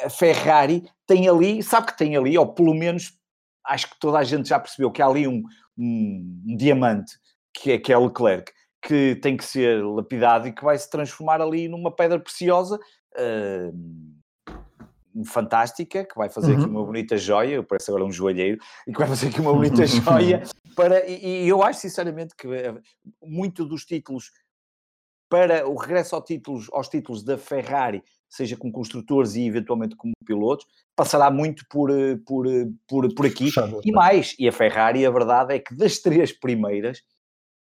[0.03, 3.17] a Ferrari tem ali, sabe que tem ali, ou pelo menos
[3.65, 5.43] acho que toda a gente já percebeu que há ali um,
[5.77, 7.17] um, um diamante
[7.53, 11.41] que é, que é Leclerc, que tem que ser lapidado e que vai se transformar
[11.41, 12.79] ali numa pedra preciosa.
[13.15, 13.71] Uh,
[15.25, 16.61] fantástica, que vai fazer uhum.
[16.61, 19.85] aqui uma bonita joia, parece agora um joalheiro, e que vai fazer aqui uma bonita
[19.85, 20.41] joia,
[20.75, 22.73] para, e, e, eu acho sinceramente que eh,
[23.21, 24.31] muito dos títulos,
[25.29, 30.13] para o regresso ao títulos, aos títulos da Ferrari, seja como construtores e eventualmente como
[30.25, 33.49] pilotos, passará muito por, eh, por, eh, por, por aqui,
[33.85, 37.03] e mais, e a Ferrari, a verdade é que das três primeiras,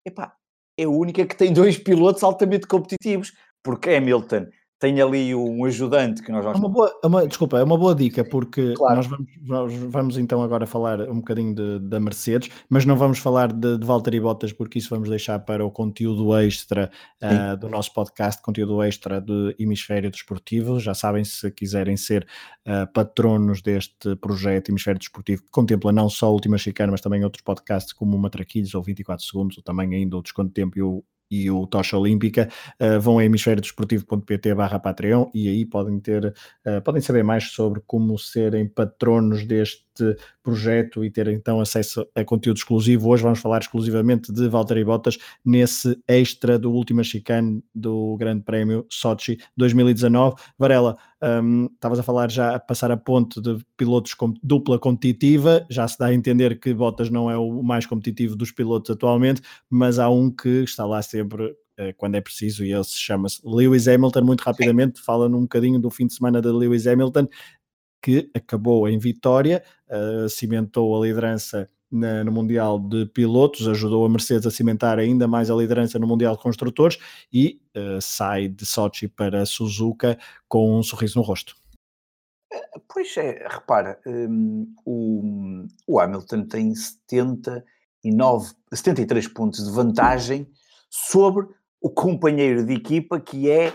[0.05, 0.35] epá,
[0.79, 4.47] é a única que tem dois pilotos altamente competitivos, porque Hamilton
[4.85, 6.59] tem ali um ajudante que nós vamos...
[6.59, 8.97] É uma boa, é uma, desculpa, é uma boa dica, porque claro.
[8.97, 13.19] nós vamos, nós vamos, então agora falar um bocadinho de, da Mercedes, mas não vamos
[13.19, 16.91] falar de, de Valtteri Bottas, porque isso vamos deixar para o conteúdo extra
[17.23, 20.79] uh, do nosso podcast, conteúdo extra do Hemisfério Desportivo.
[20.79, 22.27] Já sabem, se quiserem ser
[22.69, 27.25] uh, patronos deste projeto Hemisfério Desportivo, que contempla não só a Última Chicana, mas também
[27.25, 30.79] outros podcasts como o Matraquilhos ou 24 Segundos, ou também ainda o Desconto de Tempo
[30.79, 31.03] e o
[31.43, 32.49] e o Tocha Olímpica,
[32.81, 36.27] uh, vão a hemisfériodesportivo.pt barra Patreon e aí podem ter,
[36.67, 39.85] uh, podem saber mais sobre como serem patronos deste
[40.43, 43.09] projeto e ter então acesso a conteúdo exclusivo.
[43.09, 48.87] Hoje vamos falar exclusivamente de Valtteri Bottas nesse extra do último chicane do Grande Prémio
[48.89, 50.37] Sochi 2019.
[50.59, 55.67] Varela, um, estavas a falar já a passar a ponte de pilotos com dupla competitiva,
[55.71, 59.41] já se dá a entender que Bottas não é o mais competitivo dos pilotos atualmente,
[59.71, 63.41] mas há um que está lá sempre eh, quando é preciso, e ele se chama-se
[63.45, 64.23] Lewis Hamilton.
[64.23, 67.27] Muito rapidamente, fala num bocadinho do fim de semana de Lewis Hamilton
[68.05, 74.45] que acabou em vitória, uh, cimentou a liderança no Mundial de Pilotos, ajudou a Mercedes
[74.47, 76.99] a cimentar ainda mais a liderança no Mundial de Construtores
[77.33, 81.55] e uh, sai de Sochi para Suzuka com um sorriso no rosto.
[82.53, 90.49] Eh, pois é, repara, um, o, o, Hamilton tem 79, 73 pontos de vantagem
[90.91, 91.47] sobre
[91.81, 93.73] o companheiro de equipa que é,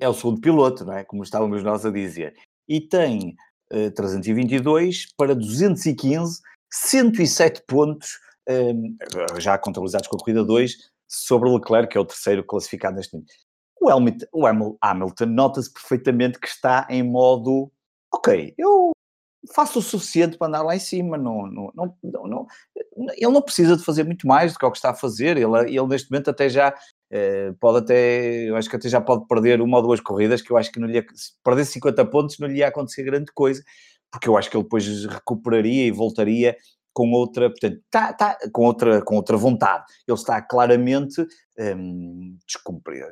[0.00, 1.04] é o segundo piloto, não é?
[1.04, 2.34] Como estávamos nós a dizer
[2.68, 3.36] e tem
[3.72, 10.76] uh, 322 para 215, 107 pontos, um, ehm, já contabilizados com a corrida 2,
[11.08, 13.32] sobre Leclerc, que é o terceiro classificado neste momento.
[13.80, 14.46] O, Hamilton, o
[14.80, 17.70] Hamilton nota-se perfeitamente que está em modo
[18.12, 18.92] ok, eu
[19.54, 22.46] faço o suficiente para andar lá em cima, não, não, não, não,
[23.16, 25.58] ele não precisa de fazer muito mais do que o que está a fazer, ele,
[25.68, 26.74] ele neste momento até já eh,
[27.60, 30.56] pode até, eu acho que até já pode perder uma ou duas corridas, que eu
[30.56, 33.62] acho que não lhe ia, se perder 50 pontos não lhe ia acontecer grande coisa,
[34.10, 36.56] porque eu acho que ele depois recuperaria e voltaria
[36.96, 39.84] com outra, portanto, tá, tá, com, outra, com outra vontade.
[40.08, 41.20] Ele está claramente
[41.58, 42.38] um,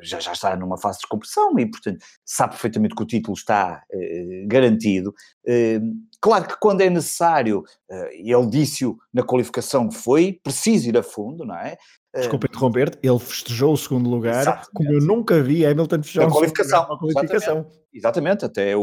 [0.01, 3.83] já, já está numa fase de descompressão e, portanto, sabe perfeitamente que o título está
[3.93, 5.15] uh, garantido.
[5.47, 11.03] Uh, claro que quando é necessário, uh, ele disse-o na qualificação, foi preciso ir a
[11.03, 11.77] fundo, não é?
[12.15, 14.71] Desculpa interromper-te, ele festejou o segundo lugar, Exatamente.
[14.73, 16.87] como eu nunca vi Hamilton festejar na qualificação.
[16.99, 17.57] qualificação.
[17.59, 17.85] Exatamente.
[17.93, 18.81] Exatamente, até o,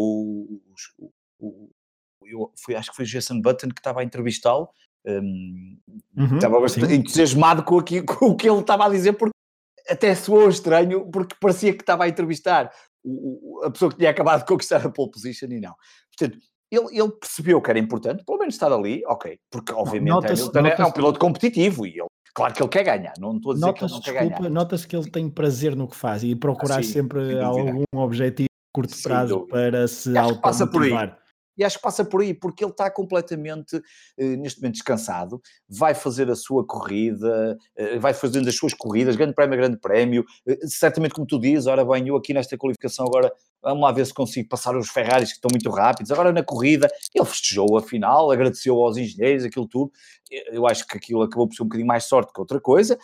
[0.97, 1.69] o, o
[2.23, 4.69] eu fui, acho que foi Jason Button que estava a entrevistá-lo
[5.05, 5.77] um,
[6.15, 6.95] uhum, estava bastante sim.
[6.95, 9.33] entusiasmado com, aqui, com o que ele estava a dizer, porque
[9.89, 12.71] até soou estranho, porque parecia que estava a entrevistar
[13.03, 15.75] o, a pessoa que tinha acabado de conquistar a pole position e não.
[16.15, 16.39] Portanto,
[16.69, 20.85] ele, ele percebeu que era importante, pelo menos estar ali, ok, porque obviamente é, é
[20.85, 23.83] um piloto competitivo e ele Claro que ele quer ganhar, não estou a dizer que
[23.83, 24.49] ele não quer ganhar.
[24.49, 28.47] Nota-se que ele tem prazer no que faz e procurar ah, sim, sempre algum objetivo
[28.73, 31.20] curto prazo para se automotivar.
[31.57, 33.81] E acho que passa por aí, porque ele está completamente,
[34.17, 39.15] eh, neste momento, descansado, vai fazer a sua corrida, eh, vai fazendo as suas corridas,
[39.15, 43.05] grande prémio, grande prémio, eh, certamente como tu dizes, ora bem, eu aqui nesta qualificação
[43.05, 46.43] agora, vamos lá ver se consigo passar os Ferraris que estão muito rápidos, agora na
[46.43, 49.91] corrida, ele festejou a final, agradeceu aos engenheiros, aquilo tudo,
[50.51, 52.97] eu acho que aquilo acabou por ser um bocadinho mais sorte que outra coisa,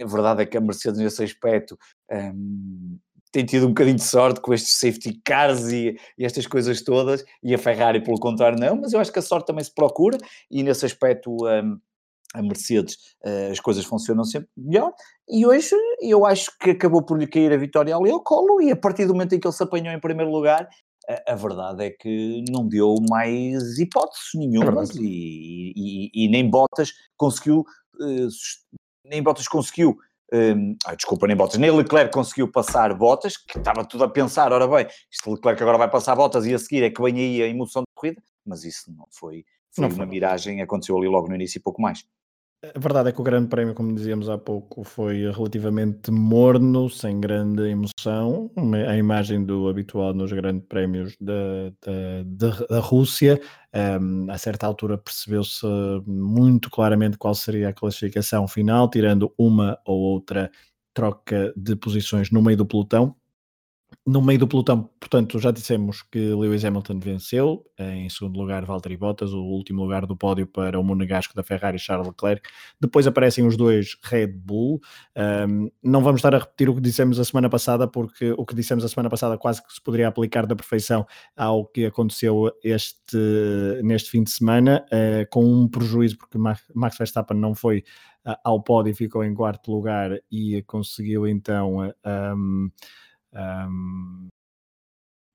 [0.00, 1.78] a verdade é que a Mercedes nesse aspecto...
[2.10, 2.98] Hum,
[3.32, 7.24] tem tido um bocadinho de sorte com estes safety cars e, e, estas coisas todas,
[7.42, 10.18] e a Ferrari, pelo contrário, não, mas eu acho que a sorte também se procura,
[10.50, 11.78] e nesse aspecto um,
[12.34, 14.92] a Mercedes uh, as coisas funcionam sempre melhor,
[15.28, 18.70] e hoje eu acho que acabou por lhe cair a vitória ali ao colo, e
[18.70, 20.68] a partir do momento em que ele se apanhou em primeiro lugar,
[21.08, 26.48] a, a verdade é que não deu mais hipóteses nenhumas, é e, e, e, nem
[26.48, 28.28] Bottas conseguiu, uh,
[29.04, 29.96] nem Bottas conseguiu
[30.32, 34.52] um, ai, desculpa, nem Bottas, nem Leclerc conseguiu passar Bottas, que estava tudo a pensar,
[34.52, 37.42] ora bem, este Leclerc agora vai passar Bottas e a seguir é que vem aí
[37.42, 40.06] a emoção de corrida, mas isso não foi, foi não uma foi.
[40.06, 42.04] miragem, aconteceu ali logo no início e pouco mais.
[42.62, 47.18] A verdade é que o Grande Prémio, como dizíamos há pouco, foi relativamente morno, sem
[47.18, 48.50] grande emoção.
[48.86, 51.70] A imagem do habitual nos Grandes Prémios da,
[52.26, 53.40] da, da, Rússia.
[53.74, 55.66] Um, a certa altura percebeu-se
[56.06, 60.50] muito claramente qual seria a classificação final, tirando uma ou outra
[60.92, 63.16] troca de posições no meio do pelotão.
[64.06, 68.96] No meio do pelotão, portanto, já dissemos que Lewis Hamilton venceu, em segundo lugar Valtteri
[68.96, 72.48] Bottas, o último lugar do pódio para o monegasco da Ferrari Charles Leclerc.
[72.80, 74.80] Depois aparecem os dois Red Bull.
[75.46, 78.54] Um, não vamos estar a repetir o que dissemos a semana passada, porque o que
[78.54, 83.18] dissemos a semana passada quase que se poderia aplicar da perfeição ao que aconteceu este,
[83.82, 87.84] neste fim de semana, uh, com um prejuízo, porque Max Verstappen não foi
[88.26, 91.86] uh, ao pódio, ficou em quarto lugar e conseguiu então.
[91.86, 91.94] Uh,
[92.34, 92.70] um,
[93.34, 94.28] um,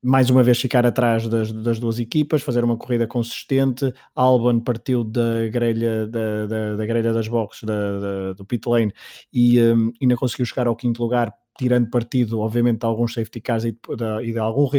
[0.05, 3.91] mais uma vez ficar atrás das, das, duas equipas, fazer uma corrida consistente.
[4.13, 8.93] Albon partiu da grelha, da, da, da grelha das boxes da, da, do pit lane
[9.34, 13.63] e um, ainda conseguiu chegar ao quinto lugar, tirando partido, obviamente, de alguns safety cars
[13.65, 13.77] e de,
[14.23, 14.69] e de algum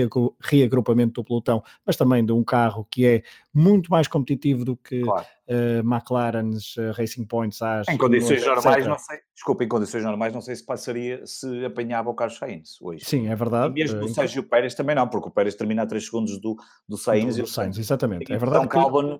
[0.40, 5.00] reagrupamento do pelotão, mas também de um carro que é muito mais competitivo do que
[5.00, 5.26] claro.
[5.48, 8.88] Uh, McLaren's uh, Racing Points às em condições normais etc.
[8.88, 12.80] não sei desculpa, em condições normais não sei se passaria se apanhava o Carlos Sainz
[12.80, 15.54] hoje sim, é verdade e mesmo uh, o Sérgio Pérez também não, porque o Pérez
[15.54, 16.56] termina a 3 segundos do,
[16.88, 18.86] do Sainz, do, do Sainz exatamente, é verdade então que...
[18.86, 19.18] Albon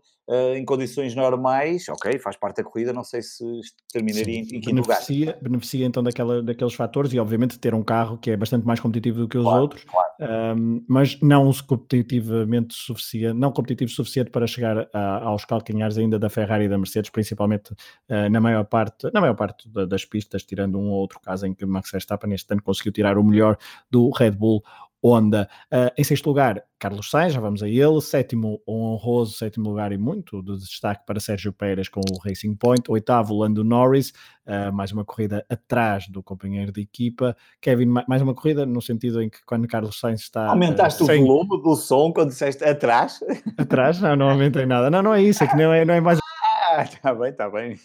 [0.57, 3.45] em condições normais, ok, faz parte da corrida não sei se
[3.93, 7.75] terminaria sim, em, em quinto beneficia, lugar beneficia então daquela, daqueles fatores e obviamente ter
[7.75, 10.07] um carro que é bastante mais competitivo do que os claro, outros claro.
[10.19, 16.29] Um, mas não competitivamente suficiente não competitivo suficiente para chegar a aos calcanhares ainda da
[16.29, 20.43] Ferrari e da Mercedes, principalmente uh, na maior parte, na maior parte da, das pistas,
[20.43, 23.57] tirando um ou outro caso em que Max Verstappen este ano conseguiu tirar o melhor
[23.91, 24.63] do Red Bull
[25.05, 25.49] Honda.
[25.73, 28.01] Uh, em sexto lugar, Carlos Sainz, já vamos a ele.
[28.01, 32.55] Sétimo, um honroso sétimo lugar e muito de destaque para Sérgio Pérez com o Racing
[32.55, 32.91] Point.
[32.91, 34.13] Oitavo, Lando Norris,
[34.47, 37.37] uh, mais uma corrida atrás do companheiro de equipa.
[37.61, 40.49] Kevin, mais uma corrida no sentido em que quando Carlos Sainz está.
[40.49, 41.23] Aumentaste uh, sem...
[41.23, 43.21] o volume do som quando disseste atrás?
[43.57, 44.01] Atrás?
[44.01, 44.91] Não, não aumentei nada.
[44.91, 46.19] Não, não é isso, é que não é, não é mais
[46.83, 47.79] está bem, está bem.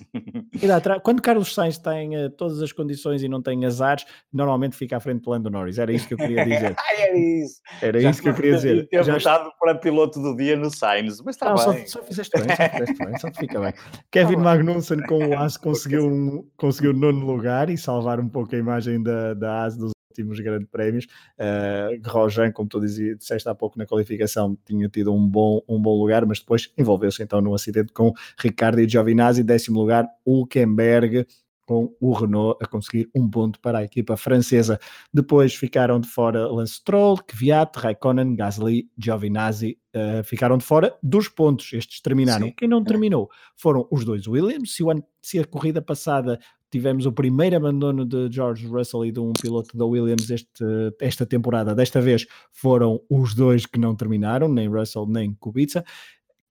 [1.03, 4.99] Quando Carlos Sainz tem uh, todas as condições e não tem azares, normalmente fica à
[4.99, 5.77] frente do Lando Norris.
[5.77, 6.75] Era isso que eu queria dizer.
[6.99, 7.61] Era isso.
[7.81, 8.87] Era Já isso que eu queria dizer.
[8.87, 11.87] Ter Já votado para piloto do dia no Sainz, mas está bem.
[11.87, 13.73] Só, só fizeste bem, só fizeste bem, só fica bem.
[14.11, 18.55] Kevin tá Magnussen com o As conseguiu, um, conseguiu nono lugar e salvar um pouco
[18.55, 21.05] a imagem da, da As dos últimos grandes prémios.
[21.37, 25.81] Uh, Grosjean, como tu dizia, disseste há pouco na qualificação, tinha tido um bom, um
[25.81, 31.25] bom lugar, mas depois envolveu-se então num acidente com Ricardo e Giovinazzi, décimo lugar, Hulkenberg,
[31.71, 34.77] com o Renault a conseguir um ponto para a equipa francesa.
[35.13, 41.29] Depois ficaram de fora Lance Stroll, Kvyat, Raikkonen, Gasly, Giovinazzi, uh, ficaram de fora dos
[41.29, 41.71] pontos.
[41.71, 42.47] Estes terminaram.
[42.47, 42.53] Sim.
[42.57, 44.75] Quem não terminou foram os dois Williams.
[44.75, 46.39] Se, ano, se a corrida passada
[46.71, 50.63] tivemos o primeiro abandono de George Russell e de um piloto da Williams este,
[50.99, 51.75] esta temporada.
[51.75, 55.83] Desta vez foram os dois que não terminaram, nem Russell nem Kubica.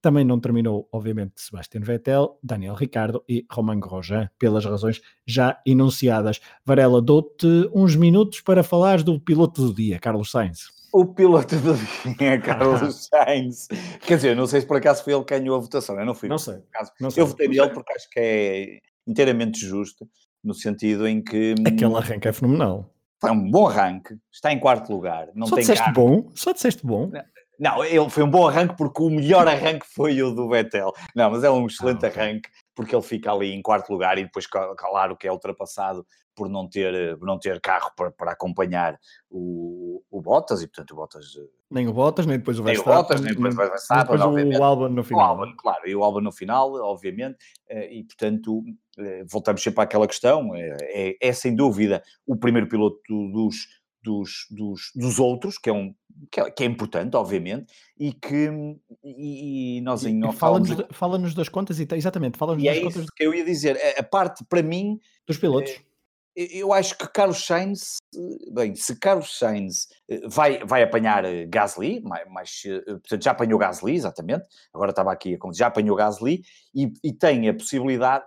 [0.03, 6.41] Também não terminou, obviamente, Sebastian Vettel, Daniel Ricardo e Romain Grosjean, pelas razões já enunciadas.
[6.65, 10.69] Varela, dou-te uns minutos para falar do piloto do dia, Carlos Sainz.
[10.93, 13.69] O piloto do dia, Carlos Sainz.
[14.01, 16.15] Quer dizer, não sei se por acaso foi ele que ganhou a votação, eu não
[16.15, 16.29] fui.
[16.29, 16.63] Não sei.
[16.99, 17.23] Não sei.
[17.23, 20.09] Eu votei nele porque acho que é inteiramente justo,
[20.43, 21.55] no sentido em que.
[21.67, 22.93] Aquele arranque é fenomenal.
[23.21, 25.29] Foi um bom arranque, está em quarto lugar.
[25.35, 25.95] Não Só tem disseste carro.
[25.95, 26.31] bom?
[26.35, 27.11] Só disseste bom?
[27.59, 30.91] Não, ele foi um bom arranque porque o melhor arranque foi o do Vettel.
[31.15, 34.25] Não, mas é um excelente ah, arranque porque ele fica ali em quarto lugar e
[34.25, 40.03] depois, claro, que é ultrapassado por não ter, não ter carro para, para acompanhar o,
[40.11, 41.37] o Bottas e, portanto, o Bottas...
[41.37, 42.93] Eh, nem o Bottas, nem depois o Verstappen.
[42.93, 45.21] Nem o Bottas, nem depois o Verstappen, depois o Albon no final.
[45.21, 47.37] O Albon, claro, e o Albon no final, obviamente,
[47.69, 48.73] eh, e, portanto, eh,
[49.29, 53.57] voltamos sempre àquela questão, é, é sem dúvida o primeiro piloto dos,
[54.03, 55.95] dos, dos, dos outros, que é um
[56.31, 58.51] que é, que é, importante, obviamente, e que
[59.03, 63.25] e, e nós em fala-nos fala das contas e exatamente, fala-nos das é contas que
[63.25, 65.73] eu ia dizer, a, a parte para mim dos pilotos.
[65.73, 65.81] É,
[66.37, 67.97] eu acho que Carlos Sainz,
[68.53, 73.59] bem, se Carlos Sainz eh, vai, vai apanhar eh, Gasly, mas, eh, portanto já apanhou
[73.59, 76.43] Gasly, exatamente, agora estava aqui a já apanhou Gasly
[76.75, 78.25] e, e tem a possibilidade,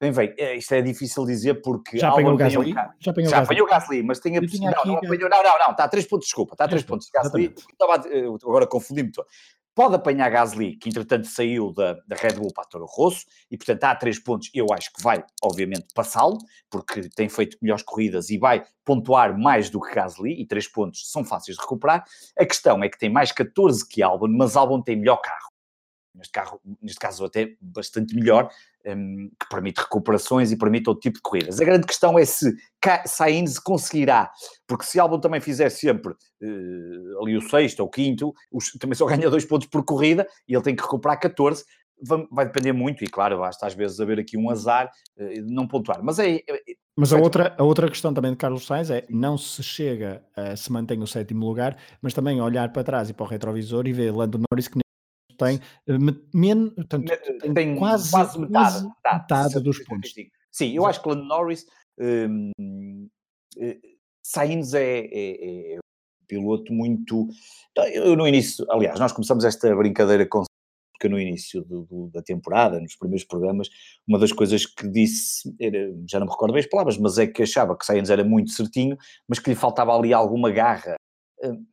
[0.00, 1.98] Bem, bem, é, isto é difícil dizer porque.
[1.98, 2.72] Já apanhou o Gasly?
[2.72, 4.40] Já apanhou, já apanhou o Gasly, mas tem a.
[4.40, 7.08] Não, não, apanhou, não, não, não, está a 3 pontos, desculpa, está a 3 pontos.
[7.12, 7.52] Gasly,
[8.44, 9.10] agora confundi-me.
[9.74, 13.56] Pode apanhar Gasly, que entretanto saiu da, da Red Bull para a Toro Rosso, e
[13.56, 14.50] portanto a 3 pontos.
[14.54, 16.38] Eu acho que vai, obviamente, passá-lo,
[16.70, 21.10] porque tem feito melhores corridas e vai pontuar mais do que Gasly, e 3 pontos
[21.10, 22.04] são fáceis de recuperar.
[22.38, 25.48] A questão é que tem mais 14 que Albon, mas Albon tem melhor carro
[26.18, 28.50] neste, carro, neste caso até bastante melhor,
[28.96, 31.60] um, que permite recuperações e permite todo tipo de corridas.
[31.60, 32.54] A grande questão é se
[33.06, 34.30] Sainz conseguirá,
[34.66, 38.94] porque se Albon também fizer sempre uh, ali o sexto ou o quinto, os, também
[38.94, 41.64] só ganha dois pontos por corrida e ele tem que recuperar 14,
[42.30, 46.00] vai depender muito, e claro, basta às vezes haver aqui um azar uh, não pontuar.
[46.02, 46.36] Mas é.
[46.36, 46.42] é
[46.96, 50.56] mas a outra, a outra questão também de Carlos Sainz é não se chega a
[50.56, 53.92] se mantém o sétimo lugar, mas também olhar para trás e para o retrovisor e
[53.92, 54.78] ver Lando Norris que
[55.38, 55.98] tem, eh,
[56.34, 60.12] menos, portanto, tem, tem quase, quase, metade, quase metade, metade dos pontos.
[60.50, 61.64] Sim, eu acho que Lando Norris,
[61.98, 63.08] hum,
[63.56, 63.78] eh,
[64.22, 67.28] Sainz é, é, é, um piloto muito.
[67.92, 70.44] Eu no início, aliás, nós começamos esta brincadeira com
[70.98, 73.68] porque no início do, do, da temporada, nos primeiros programas,
[74.06, 77.26] uma das coisas que disse, era, já não me recordo bem as palavras, mas é
[77.28, 78.96] que achava que Sainz era muito certinho,
[79.28, 80.96] mas que lhe faltava ali alguma garra.
[81.40, 81.64] Hum,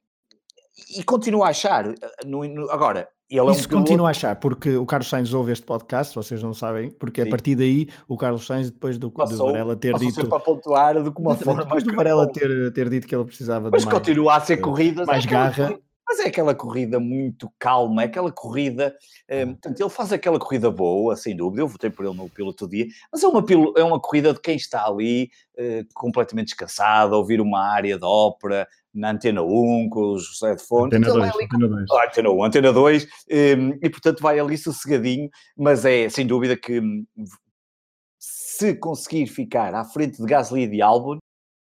[0.95, 1.85] e continuo a achar.
[2.25, 5.51] No, no, agora, ele Isso é um continua a achar, porque o Carlos Sainz ouve
[5.51, 7.27] este podcast, vocês não sabem, porque Sim.
[7.27, 10.27] a partir daí o Carlos Sainz, depois do, passou, do Varela ter dito.
[10.27, 11.63] para pontuar de uma forma.
[11.63, 13.93] Depois do Varela ter, ter dito que ele precisava mas de mais.
[13.93, 15.05] Mas continua a ser corrida.
[15.05, 15.75] Mais garra.
[16.07, 18.95] Mas é aquela corrida muito calma, é aquela corrida.
[19.27, 21.63] Um, portanto, ele faz aquela corrida boa, sem dúvida.
[21.63, 23.43] Eu votei por ele no piloto dia, mas é uma,
[23.75, 28.05] é uma corrida de quem está ali uh, completamente descansado, a ouvir uma área de
[28.05, 30.95] ópera na Antena 1, com os headphones.
[30.95, 31.85] Antena 2, ali, Antena 2.
[31.91, 36.55] Ah, Antena 1, Antena 2, um, e portanto vai ali sossegadinho, mas é sem dúvida
[36.55, 37.05] que hum,
[38.17, 41.17] se conseguir ficar à frente de Gasly e de Albon,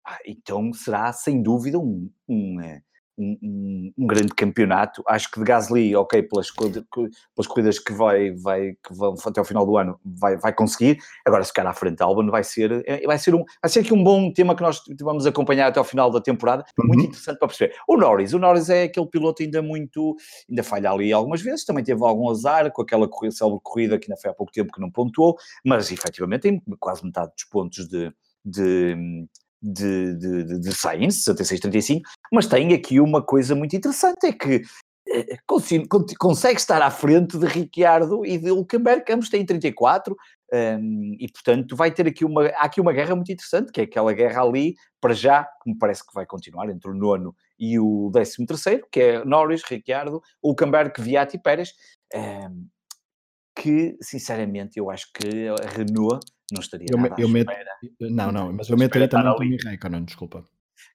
[0.06, 2.60] ah, então será sem dúvida um, um,
[3.18, 5.02] um, um, grande campeonato.
[5.06, 9.44] Acho que de Gasly, ok, pelas, pelas corridas que, vai, vai, que vão até ao
[9.44, 10.98] final do ano, vai, vai conseguir.
[11.24, 13.80] Agora, se ficar à frente da Albon, vai ser, é, vai, ser um, vai ser
[13.80, 16.64] aqui um bom tema que nós vamos acompanhar até ao final da temporada.
[16.78, 16.88] Uhum.
[16.88, 17.74] Muito interessante para perceber.
[17.88, 20.16] O Norris, o Norris é aquele piloto ainda muito,
[20.48, 24.10] ainda falha ali algumas vezes, também teve algum azar com aquela corrida, célebre corrida que
[24.10, 27.88] ainda foi há pouco tempo que não pontuou, mas efetivamente tem quase metade dos pontos
[27.88, 28.12] de,
[28.44, 29.26] de
[29.66, 32.00] de, de, de, de Science, 66-35,
[32.32, 34.62] mas tem aqui uma coisa muito interessante, é que
[35.08, 35.38] eh,
[36.18, 40.16] consegue estar à frente de Ricciardo e de Hulkenberg, ambos têm 34,
[40.52, 43.84] um, e portanto vai ter aqui uma, há aqui uma guerra muito interessante, que é
[43.84, 47.78] aquela guerra ali, para já, que me parece que vai continuar, entre o nono e
[47.78, 51.72] o décimo terceiro, que é Norris, Ricciardo, Hulkenberg, Viat e Pérez,
[52.14, 52.66] um,
[53.56, 57.50] que sinceramente eu acho que a Renault não estaria eu, nada eu meto,
[58.00, 60.44] Não, não, mas eu meto aí também o Kimi Raikkonen, desculpa.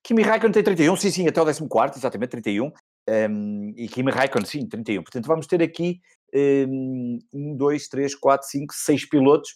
[0.03, 2.71] Kimi Raikkonen tem 31, sim, sim, até o 14, exatamente, 31.
[3.09, 5.03] Um, e Kimi Raikkonen, sim, 31.
[5.03, 5.99] Portanto, vamos ter aqui
[6.33, 7.19] um,
[7.57, 9.49] 2, 3, 4, 5, 6 pilotos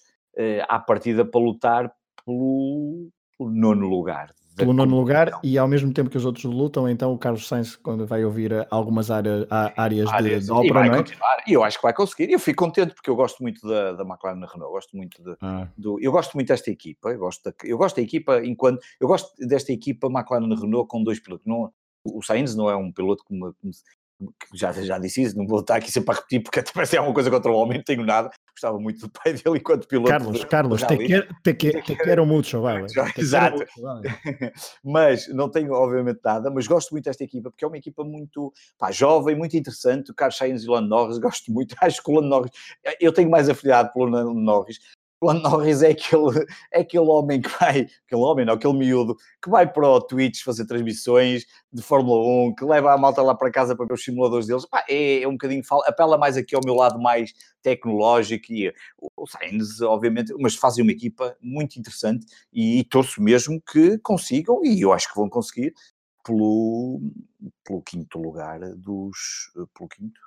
[0.67, 1.91] à partida para lutar
[2.25, 6.87] pelo, pelo nono lugar pelo nono lugar e ao mesmo tempo que os outros lutam,
[6.87, 10.71] então o Carlos Sainz, quando vai ouvir algumas área, áreas, áreas de, de ópera, e
[10.71, 10.97] vai não é?
[10.97, 13.93] continuar, e eu acho que vai conseguir, eu fico contente porque eu gosto muito da,
[13.93, 15.67] da McLaren Renault, eu gosto muito de, ah.
[15.77, 19.07] do, eu gosto muito desta equipa, eu gosto, da, eu gosto da equipa enquanto, eu
[19.07, 21.71] gosto desta equipa McLaren Renault com dois pilotos, não,
[22.05, 23.51] o Sainz não é um piloto que me,
[24.53, 26.97] já, já disse isso, não vou estar aqui sempre a repetir porque até parece que
[26.97, 29.87] é uma coisa contra o homem, não tenho nada, gostava muito do pai dele enquanto
[29.87, 30.09] piloto.
[30.09, 32.85] Carlos, de, Carlos, te, quer, te, te, te quero muito, vale.
[33.17, 33.65] Exato.
[33.81, 34.07] vale.
[34.83, 38.53] mas não tenho obviamente nada, mas gosto muito desta equipa porque é uma equipa muito
[38.77, 42.11] pá, jovem, muito interessante, o Carlos Sainz e o Lando Norris, gosto muito, acho que
[42.11, 42.51] o Lando Norris,
[42.99, 44.79] eu tenho mais afinidade pelo Lando Norris,
[45.21, 49.49] Lando Norris é aquele, é aquele homem que vai, aquele homem, não, aquele miúdo, que
[49.49, 53.51] vai para o Twitch fazer transmissões de Fórmula 1, que leva a malta lá para
[53.51, 54.65] casa para ver os simuladores deles.
[54.65, 58.73] Pá, é, é, um bocadinho, apela mais aqui ao meu lado mais tecnológico e
[59.15, 64.61] o Sainz, obviamente, mas fazem uma equipa muito interessante e, e torço mesmo que consigam,
[64.63, 65.73] e eu acho que vão conseguir,
[66.25, 66.99] pelo,
[67.63, 69.51] pelo quinto lugar dos.
[69.73, 70.24] pelo quinto?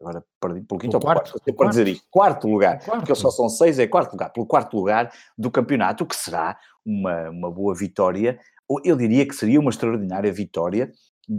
[0.00, 3.00] Agora perdi pelo quinto ou quarto, quarto, quarto, dizer isto, quarto lugar, quarto.
[3.00, 7.28] porque só são seis, é quarto lugar, pelo quarto lugar do campeonato, que será uma,
[7.30, 8.38] uma boa vitória,
[8.68, 10.90] ou eu diria que seria uma extraordinária vitória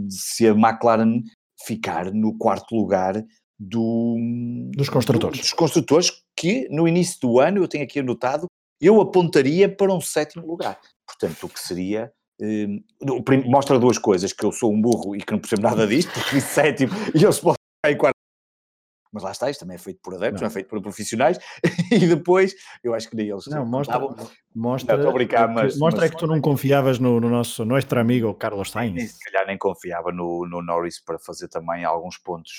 [0.10, 1.22] se a McLaren
[1.66, 3.24] ficar no quarto lugar
[3.60, 4.18] do,
[4.76, 5.38] dos construtores.
[5.38, 8.48] Do, dos construtores, que no início do ano, eu tenho aqui anotado,
[8.80, 10.80] eu apontaria para um sétimo lugar.
[11.06, 12.68] Portanto, o que seria eh,
[13.46, 16.36] mostra duas coisas, que eu sou um burro e que não percebo nada disto, porque
[16.36, 18.11] disse sétimo e eu se posso ficar em quarto
[19.12, 21.38] mas lá está, isto também é feito por adeptos, não, é feito por profissionais,
[21.92, 22.54] e depois,
[22.84, 24.00] eu acho que nem eles não, mostra,
[24.56, 28.34] mostra, não, brincar, mas, mostra mas, que tu não confiavas no, no nosso, nosso amigo
[28.34, 29.14] Carlos Sainz.
[29.14, 32.52] Se calhar nem confiava no, no Norris para fazer também alguns pontos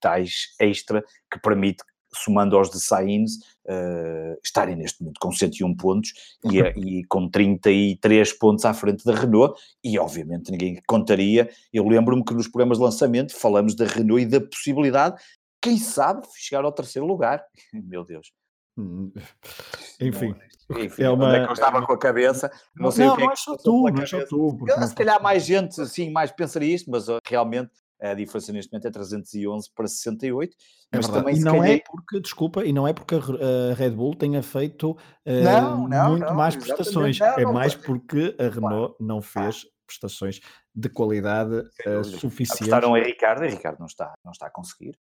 [0.00, 6.12] tais extra que permite somando aos de Sainz, uh, estarem neste momento com 101 pontos
[6.44, 11.48] e, e, com 33 pontos à frente da Renault, e obviamente ninguém contaria.
[11.72, 15.20] Eu lembro-me que nos programas de lançamento falamos da Renault e da possibilidade
[15.60, 17.44] quem sabe chegar ao terceiro lugar.
[17.72, 18.32] Meu Deus.
[18.76, 19.12] Hum,
[20.00, 20.34] enfim,
[20.70, 21.26] Enfim, é uma...
[21.26, 22.50] onde é que eu estava com a cabeça?
[22.74, 24.58] Não, sei não, o que é que tu, não é só tu.
[24.66, 28.86] Eu, se calhar mais gente, assim, mais pensaria isto, mas realmente a diferença neste momento
[28.86, 30.56] é 311 para 68.
[30.92, 31.76] É mas também, e não calhar...
[31.76, 34.96] é porque, desculpa, e não é porque a Red Bull tenha feito uh,
[35.44, 40.40] não, não, muito mais prestações, é mais porque a Renault não fez prestações
[40.74, 41.56] de qualidade
[41.86, 42.72] uh, suficiente.
[42.72, 44.96] Apostaram em Ricardo e Ricardo não está, não está a conseguir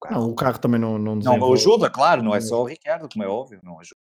[0.00, 0.20] carro.
[0.20, 3.24] Não, o carro também não Não, não ajuda, claro, não é só o Ricardo, como
[3.24, 4.00] é óbvio, não ajuda.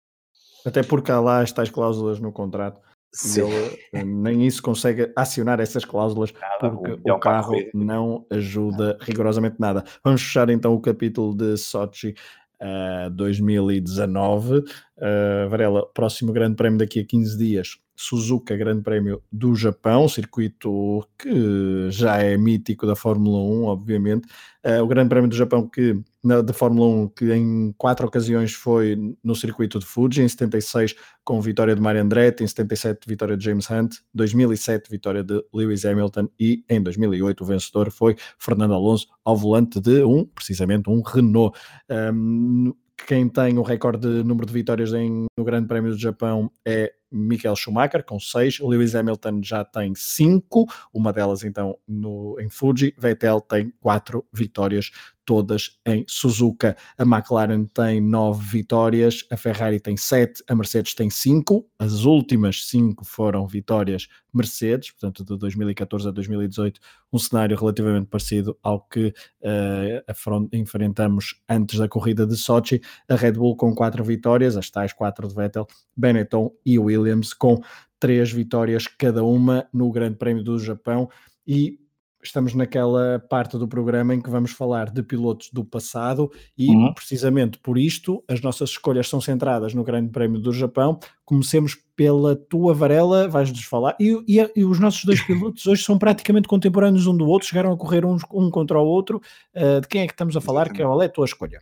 [0.65, 2.81] Até porque há lá estas cláusulas no contrato.
[3.13, 3.43] Sim.
[3.43, 8.97] Ele eh, nem isso consegue acionar essas cláusulas nada, porque o, o carro não ajuda
[9.01, 9.85] rigorosamente nada.
[10.05, 12.15] Vamos fechar então o capítulo de Sochi
[12.61, 14.59] uh, 2019.
[14.59, 21.07] Uh, Varela, próximo grande prémio daqui a 15 dias Suzuka Grande Prémio do Japão, circuito
[21.19, 24.27] que já é mítico da Fórmula 1, obviamente.
[24.65, 28.55] Uh, o Grande Prémio do Japão que na, da Fórmula 1, que em quatro ocasiões
[28.55, 33.37] foi no circuito de Fuji, em 76 com vitória de Mario Andretti, em 77 vitória
[33.37, 38.73] de James Hunt, 2007 vitória de Lewis Hamilton e em 2008 o vencedor foi Fernando
[38.73, 41.55] Alonso ao volante de um, precisamente um Renault.
[41.91, 42.73] Um,
[43.07, 46.93] quem tem o recorde de número de vitórias em, no Grande Prémio do Japão é
[47.11, 48.61] Michael Schumacher, com 6.
[48.61, 52.95] Lewis Hamilton já tem 5, uma delas então no, em Fuji.
[52.99, 54.91] Vettel tem 4 vitórias
[55.25, 56.77] todas em Suzuka.
[56.99, 61.67] A McLaren tem 9 vitórias, a Ferrari tem 7, a Mercedes tem 5.
[61.79, 66.81] As últimas 5 foram vitórias Mercedes, portanto de 2014 a 2018,
[67.13, 69.13] um cenário relativamente parecido ao que
[69.43, 72.81] uh, enfrentamos antes da corrida de Sochi.
[73.09, 75.67] A Red Bull com 4 vitórias, as tais 4 de Vettel,
[75.97, 77.61] Benetton e Williams com
[77.99, 81.09] 3 vitórias cada uma no Grande Prémio do Japão.
[81.47, 81.79] E
[82.23, 86.93] estamos naquela parte do programa em que vamos falar de pilotos do passado e uhum.
[86.95, 90.99] precisamente por isto as nossas escolhas são centradas no Grande Prémio do Japão.
[91.25, 93.97] Comecemos pela tua Varela, vais-nos falar.
[94.01, 97.73] E, e, e, os nossos dois pilotos hoje são praticamente contemporâneos um do outro, chegaram
[97.73, 99.21] a correr uns, um contra o outro.
[99.55, 100.67] Uh, de quem é que estamos a falar?
[100.67, 100.87] Exatamente.
[100.87, 101.61] Qual é a tua escolha?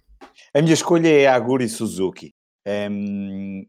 [0.54, 2.32] A minha escolha é Aguri Suzuki.
[2.66, 3.66] Um,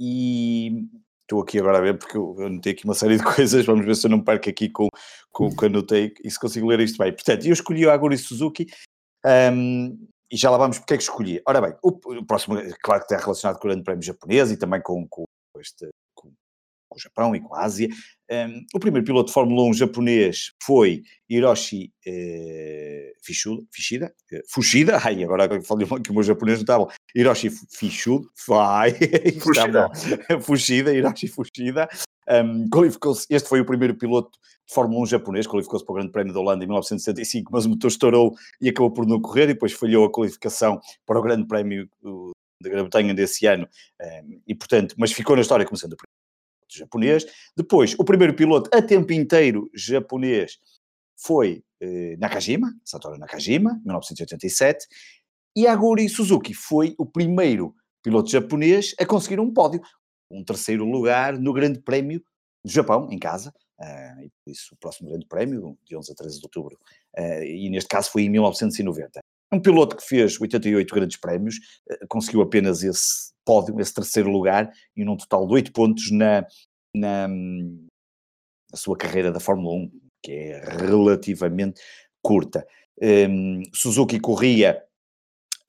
[0.00, 0.88] e
[1.22, 3.96] estou aqui agora a ver porque eu anotei aqui uma série de coisas, vamos ver
[3.96, 4.88] se eu não perco aqui com,
[5.30, 7.12] com o que anotei e se consigo ler isto bem.
[7.12, 8.66] Portanto, eu escolhi o Aguri Suzuki
[9.24, 11.42] um, e já lá vamos porque é que escolhi.
[11.46, 14.56] Ora bem, o, o, próximo, claro que está relacionado com o Grande Prémio Japonês e
[14.56, 15.24] também com, com,
[15.58, 16.32] este, com,
[16.88, 17.88] com o Japão e com a Ásia.
[18.32, 24.98] Um, o primeiro piloto de Fórmula 1 japonês foi Hiroshi eh, Fishuda, Fishida, eh, Fushida,
[25.04, 28.94] ai, agora falei que o meu japonês não estava, Hiroshi Fishuda, vai,
[29.38, 29.90] Fushida.
[30.40, 31.86] Fushida, Hiroshi Fushida,
[32.30, 36.12] um, qualificou-se, este foi o primeiro piloto de Fórmula 1 japonês, qualificou-se para o Grande
[36.12, 39.48] Prémio da Holanda em 1975, mas o motor estourou e acabou por não correr, e
[39.48, 41.86] depois falhou a qualificação para o Grande Prémio
[42.62, 43.68] da Grã-Bretanha desse ano,
[44.00, 46.21] um, e portanto, mas ficou na história como sendo o primeiro
[46.78, 47.24] japonês.
[47.56, 50.58] Depois, o primeiro piloto a tempo inteiro japonês
[51.16, 54.86] foi eh, Nakajima, Satoru Nakajima, 1987,
[55.54, 59.80] e Aguri Suzuki foi o primeiro piloto japonês a conseguir um pódio,
[60.30, 62.22] um terceiro lugar no Grande Prémio
[62.64, 66.14] do Japão, em casa, uh, e por isso o próximo Grande Prémio, de 11 a
[66.14, 66.78] 13 de outubro,
[67.18, 69.20] uh, e neste caso foi em 1990.
[69.52, 71.56] Um piloto que fez 88 grandes prémios,
[71.90, 76.46] uh, conseguiu apenas esse pódio, esse terceiro lugar, e num total de 8 pontos na,
[76.94, 79.90] na, na sua carreira da Fórmula 1,
[80.22, 81.80] que é relativamente
[82.22, 82.66] curta.
[83.00, 84.82] Um, Suzuki corria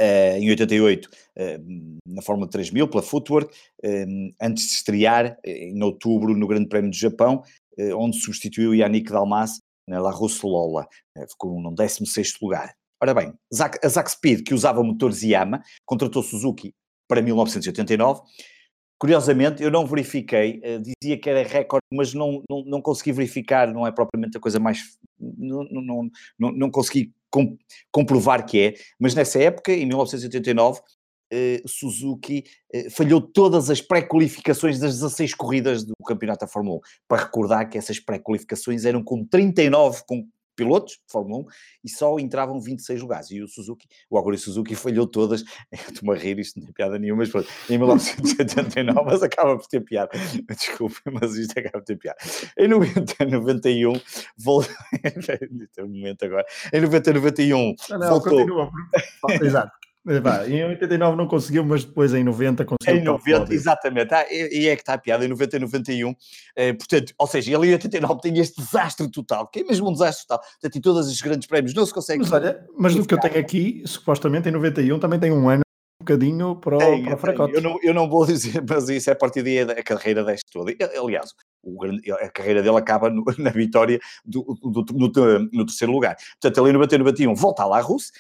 [0.02, 3.54] uh, em 88 uh, na Fórmula 3000 pela Footwork,
[3.84, 7.44] um, antes de estrear em outubro no Grande Prémio do Japão,
[7.80, 9.60] uh, onde substituiu Yannick Dalmas
[9.90, 10.88] na La Russola,
[11.30, 12.74] ficou no 16º lugar.
[13.02, 13.34] Ora bem,
[13.84, 16.74] a Zack Speed, que usava motores Yama, contratou Suzuki
[17.08, 18.22] para 1989
[19.04, 23.68] Curiosamente, eu não verifiquei, uh, dizia que era recorde, mas não, não, não, consegui verificar,
[23.68, 24.80] não é propriamente a coisa mais.
[25.20, 27.60] Não, não, não, não consegui comp
[27.92, 30.84] comprovar que é, mas nessa época, em 1989, uh,
[31.34, 36.80] eh, Suzuki uh, falhou todas as pré-qualificações das 16 corridas do Campeonato da Fórmula 1.
[37.06, 40.26] Para recordar que essas pré-qualificações eram com 39 com
[40.56, 41.46] pilotos de Fórmula 1
[41.86, 43.32] e só entravam 26 lugares.
[43.32, 45.44] E o Suzuki, o Aguri Suzuki falhou todas.
[45.72, 49.68] Estou-me a rir, isto não tem piada nenhuma, mas pronto, em 1989, mas acaba por
[49.68, 50.12] ter piada.
[50.50, 52.18] Desculpe, mas isto acaba por ter piada.
[52.58, 53.94] Em 90, 91,
[54.38, 54.74] voltou.
[55.78, 56.46] é um momento agora.
[56.72, 58.40] Em 90, 91, não, não, voltou.
[58.40, 58.72] Continua.
[59.42, 59.83] Exato.
[60.48, 63.02] Em 89 não conseguiu, mas depois em 90 conseguiu.
[63.02, 64.14] Em 90, exatamente.
[64.14, 66.16] Ah, e, é que está a piada, em 90 e 91.
[66.56, 69.94] Eh, portanto, ou seja, ele em 89 tem este desastre total, que é mesmo um
[69.94, 70.44] desastre total.
[70.44, 72.20] Portanto, em todos os grandes prémios não se consegue.
[72.20, 75.64] Mas olha, mas do que eu tenho aqui, supostamente em 91 também tem um ano
[76.02, 77.54] um bocadinho para o, tem, para o fracote.
[77.54, 80.52] Eu não, eu não vou dizer, mas isso é a partir daí a carreira deste
[80.52, 80.74] toda.
[81.02, 81.32] Aliás,
[81.64, 86.18] o, a carreira dele acaba no, na vitória do, do, do, no, terceiro lugar.
[86.42, 88.12] Portanto, ele em 90 e 91 volta lá à Rússia,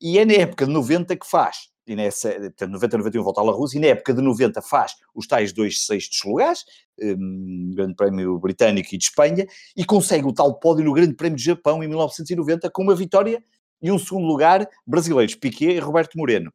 [0.00, 3.44] e é na época de 90 que faz, e nessa, portanto, 90, 91 volta à
[3.44, 6.64] La Rússia, e na época de 90 faz os tais dois sextos lugares,
[7.02, 9.46] um, Grande Prémio Britânico e de Espanha,
[9.76, 13.42] e consegue o tal pódio no Grande Prémio de Japão em 1990 com uma vitória
[13.82, 16.52] e um segundo lugar brasileiros, Piquet e Roberto Moreno.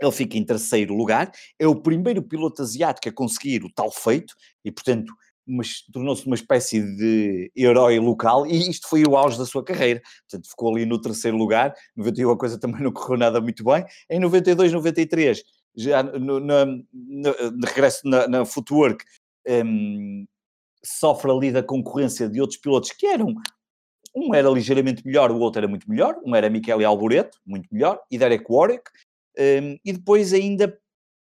[0.00, 4.34] Ele fica em terceiro lugar, é o primeiro piloto asiático a conseguir o tal feito,
[4.64, 5.12] e portanto
[5.92, 10.02] tornou-se uma espécie de herói local e isto foi o auge da sua carreira.
[10.28, 11.74] Portanto, ficou ali no terceiro lugar.
[11.96, 13.84] 91 a coisa também não correu nada muito bem.
[14.10, 15.42] Em 92, 93,
[15.76, 19.04] já no, no regresso na, na Footwork,
[19.64, 20.26] um,
[20.84, 23.34] sofre ali da concorrência de outros pilotos que eram.
[24.14, 26.16] Um era ligeiramente melhor, o outro era muito melhor.
[26.24, 28.90] Um era Michele Alboreto, muito melhor, e Derek Warwick.
[29.38, 30.76] Um, e depois ainda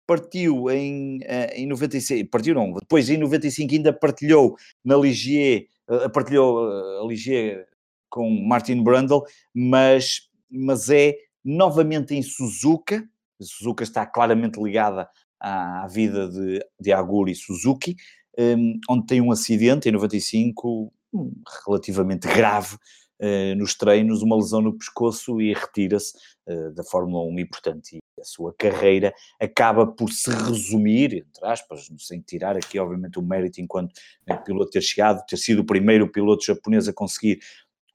[0.07, 6.09] partiu em, eh, em 96, partiu não, depois em 95 ainda partilhou na Ligier, eh,
[6.09, 7.67] partilhou eh, a Ligier
[8.09, 13.07] com Martin Brundle, mas, mas é novamente em Suzuka,
[13.41, 17.95] Suzuka está claramente ligada à, à vida de, de Aguri Suzuki,
[18.39, 21.31] um, onde tem um acidente em 95 um,
[21.65, 22.75] relativamente grave,
[23.21, 26.13] uh, nos treinos, uma lesão no pescoço e retira-se
[26.47, 31.45] uh, da Fórmula 1 e, portanto, e a sua carreira acaba por se resumir, entre
[31.45, 33.91] aspas, sem tirar aqui, obviamente, o mérito enquanto
[34.29, 37.39] uh, piloto ter chegado, ter sido o primeiro piloto japonês a conseguir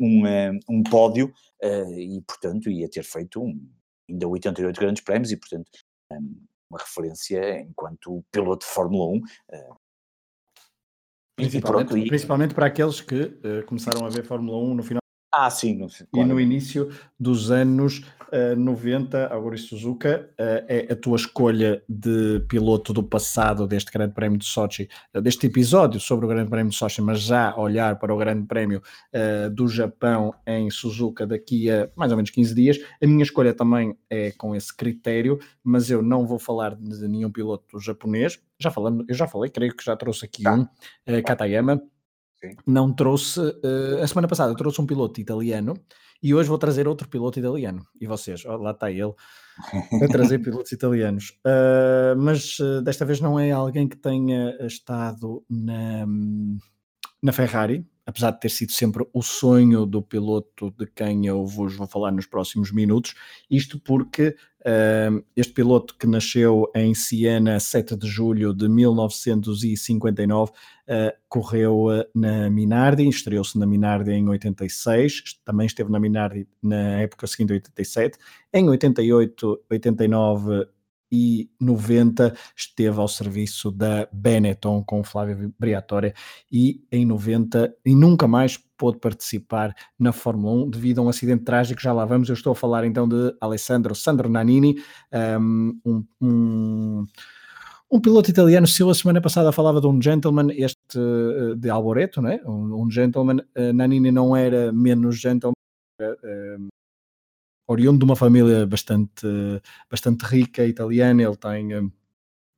[0.00, 0.24] um,
[0.68, 1.32] um pódio
[1.96, 3.70] e, portanto, ia ter feito um,
[4.10, 5.70] ainda 88 grandes prémios e, portanto,
[6.10, 9.22] um, uma referência enquanto piloto de Fórmula 1.
[11.36, 12.08] Principalmente, pronto, e...
[12.08, 15.01] principalmente para aqueles que uh, começaram a ver Fórmula 1 no final
[15.32, 15.88] ah, sim.
[15.88, 16.28] Sei, claro.
[16.28, 22.40] E no início dos anos uh, 90, Aguri Suzuka, uh, é a tua escolha de
[22.48, 26.70] piloto do passado deste Grande Prémio de Sochi, uh, deste episódio sobre o Grande Prémio
[26.70, 28.82] de Sochi, mas já olhar para o Grande Prémio
[29.14, 32.78] uh, do Japão em Suzuka daqui a mais ou menos 15 dias.
[33.02, 37.30] A minha escolha também é com esse critério, mas eu não vou falar de nenhum
[37.30, 38.38] piloto japonês.
[38.58, 40.54] Já falando, eu já falei, creio que já trouxe aqui tá.
[40.54, 40.66] um,
[41.22, 41.82] Katayama
[42.66, 43.40] não trouxe.
[43.40, 45.74] Uh, a semana passada trouxe um piloto italiano
[46.22, 47.84] e hoje vou trazer outro piloto italiano.
[48.00, 49.12] E vocês, oh, lá está ele,
[50.02, 51.30] a trazer pilotos italianos.
[51.44, 56.06] Uh, mas uh, desta vez não é alguém que tenha estado na,
[57.22, 61.76] na Ferrari, apesar de ter sido sempre o sonho do piloto de quem eu vos
[61.76, 63.14] vou falar nos próximos minutos,
[63.50, 70.54] isto porque uh, este piloto que nasceu em Siena 7 de julho de 1959 uh,
[71.28, 77.26] correu uh, na Minardi, estreou-se na Minardi em 86, também esteve na Minardi na época
[77.26, 78.18] seguinte, 87,
[78.52, 80.66] em 88, 89
[81.12, 86.14] e 90 esteve ao serviço da Benetton com Flávio Briatore
[86.50, 91.44] e em 90 e nunca mais pôde participar na Fórmula 1 devido a um acidente
[91.44, 94.76] trágico, já lá vamos, eu estou a falar então de Alessandro Sandro Nannini,
[95.38, 97.06] um, um,
[97.90, 101.68] um piloto italiano, se eu a semana passada falava de um gentleman, este eh, de
[101.68, 102.40] Alboreto, né?
[102.46, 105.52] um, um gentleman, uh, Nannini não era menos gentleman,
[106.00, 106.71] uh,
[107.66, 109.26] oriundo de uma família bastante,
[109.90, 111.82] bastante rica italiana, ele tem eh,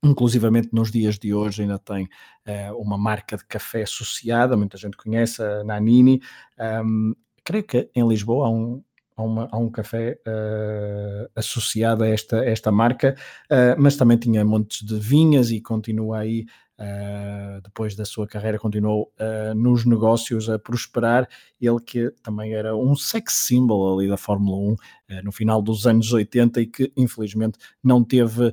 [0.05, 4.97] inclusivamente nos dias de hoje ainda tem uh, uma marca de café associada, muita gente
[4.97, 6.21] conhece, a Nanini.
[6.85, 8.83] Um, creio que em Lisboa há um,
[9.17, 13.17] há, uma, há um café uh, associado a esta, esta marca,
[13.51, 16.47] uh, mas também tinha montes de vinhas e continua aí
[16.77, 21.29] Uh, depois da sua carreira continuou uh, nos negócios a prosperar,
[21.61, 24.77] ele que também era um sex symbol ali da Fórmula 1 uh,
[25.23, 28.53] no final dos anos 80 e que infelizmente não teve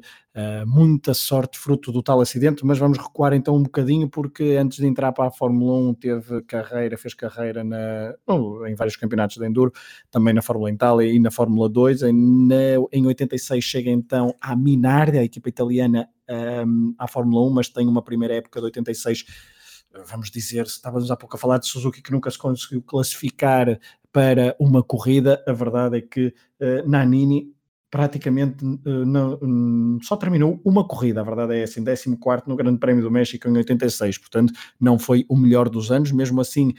[0.66, 4.88] muita sorte fruto do tal acidente, mas vamos recuar então um bocadinho porque antes de
[4.88, 9.46] entrar para a Fórmula 1 teve carreira, fez carreira na, oh, em vários campeonatos de
[9.46, 9.74] Enduro,
[10.10, 12.56] também na Fórmula Itália e na Fórmula 2, em, na,
[12.94, 16.08] em 86 chega então à Minardi, a equipa italiana
[16.66, 19.26] um, à Fórmula 1, mas tem uma primeira época de 86
[20.06, 23.80] vamos dizer, estávamos há pouco a falar de Suzuki que nunca se conseguiu classificar
[24.12, 27.54] para uma corrida, a verdade é que uh, Nanini
[27.90, 32.56] praticamente uh, não, um, só terminou uma corrida, a verdade é essa, em 14 no
[32.56, 36.74] Grande Prémio do México em 86, portanto não foi o melhor dos anos, mesmo assim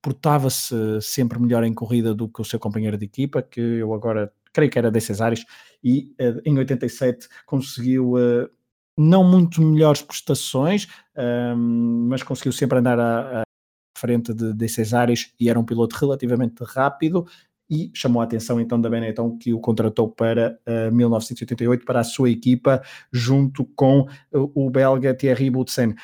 [0.00, 4.30] portava-se sempre melhor em corrida do que o seu companheiro de equipa, que eu agora
[4.52, 5.44] creio que era de Cesares,
[5.82, 8.14] e uh, em 87 conseguiu
[8.96, 10.86] não muito melhores prestações,
[11.56, 13.44] um, mas conseguiu sempre andar à, à
[13.98, 17.26] frente de, de Cesares e era um piloto relativamente rápido
[17.70, 22.04] e chamou a atenção então da Benetton que o contratou para uh, 1988 para a
[22.04, 22.82] sua equipa
[23.12, 25.94] junto com uh, o belga Thierry Boutsen.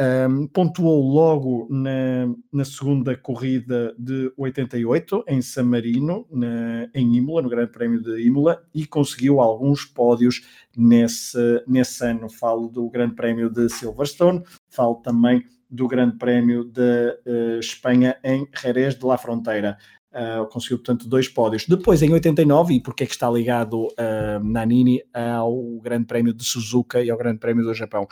[0.00, 7.42] Um, pontuou logo na, na, segunda corrida de 88 em San Marino, na, em Imola,
[7.42, 10.40] no Grande Prémio de Imola, e conseguiu alguns pódios
[10.74, 12.30] nesse, nesse ano.
[12.30, 16.80] Falo do Grande Prémio de Silverstone, falo também do Grande Prémio de
[17.26, 19.76] uh, Espanha em Jerez de la Fronteira.
[20.12, 21.66] Uh, conseguiu, portanto, dois pódios.
[21.66, 26.42] Depois, em 89, e porque é que está ligado uh, Nanini ao Grande Prémio de
[26.42, 28.08] Suzuka e ao Grande Prémio do Japão?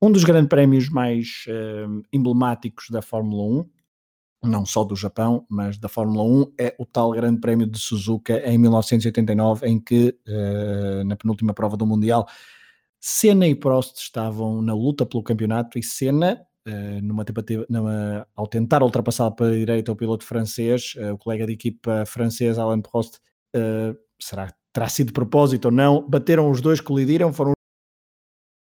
[0.00, 3.64] Um dos grandes prémios mais uh, emblemáticos da Fórmula
[4.44, 7.78] 1, não só do Japão, mas da Fórmula 1, é o tal Grande Prémio de
[7.78, 12.28] Suzuka em 1989, em que, uh, na penúltima prova do Mundial,
[13.00, 17.24] Senna e Prost estavam na luta pelo campeonato e Senna, uh, numa
[17.70, 22.58] numa, ao tentar ultrapassar para a direita o piloto francês, o colega de equipa francês
[22.58, 23.18] Alain Prost,
[24.20, 27.55] será terá sido de propósito ou não, bateram os dois, colidiram, foram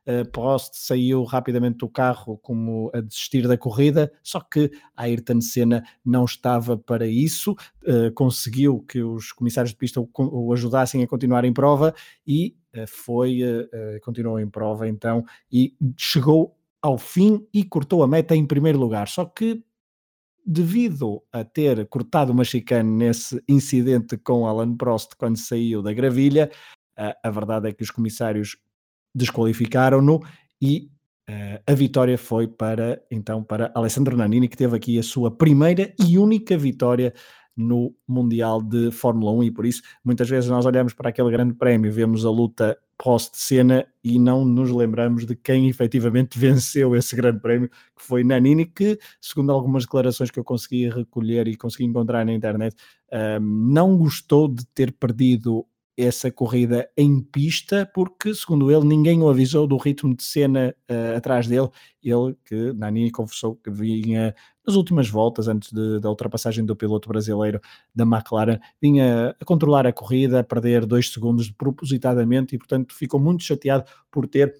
[0.04, 5.84] Uh, Prost saiu rapidamente do carro como a desistir da corrida, só que Ayrton Senna
[6.04, 11.06] não estava para isso, uh, conseguiu que os comissários de pista o, o, ajudassem a
[11.06, 11.94] continuar em prova
[12.26, 13.42] e uh, foi,
[14.02, 19.06] continuou em prova então e chegou ao fim e cortou a meta em primeiro lugar,
[19.06, 19.62] só que
[20.44, 26.50] devido a ter cortado uma chicane nesse incidente com Alan Prost quando saiu da gravilha,
[27.22, 28.56] a verdade é que os comissários
[29.14, 30.20] desqualificaram-no
[30.60, 30.88] e
[31.28, 35.94] uh, a vitória foi para então para Alessandro Nannini que teve aqui a sua primeira
[35.98, 37.12] e única vitória
[37.56, 41.54] no Mundial de Fórmula 1 e por isso muitas vezes nós olhamos para aquele grande
[41.54, 47.40] prémio, vemos a luta post-cena e não nos lembramos de quem efetivamente venceu esse grande
[47.40, 52.24] prémio, que foi Nannini, que segundo algumas declarações que eu consegui recolher e consegui encontrar
[52.24, 52.76] na internet,
[53.12, 55.66] um, ehm, não gostou de ter perdido
[56.04, 61.16] essa corrida em pista, porque, segundo ele, ninguém o avisou do ritmo de cena uh,
[61.16, 61.68] atrás dele.
[62.02, 64.34] Ele, que Nani confessou que vinha
[64.66, 67.60] nas últimas voltas, antes de, da ultrapassagem do piloto brasileiro
[67.94, 73.20] da McLaren, vinha a controlar a corrida, a perder dois segundos propositadamente e, portanto, ficou
[73.20, 74.54] muito chateado por ter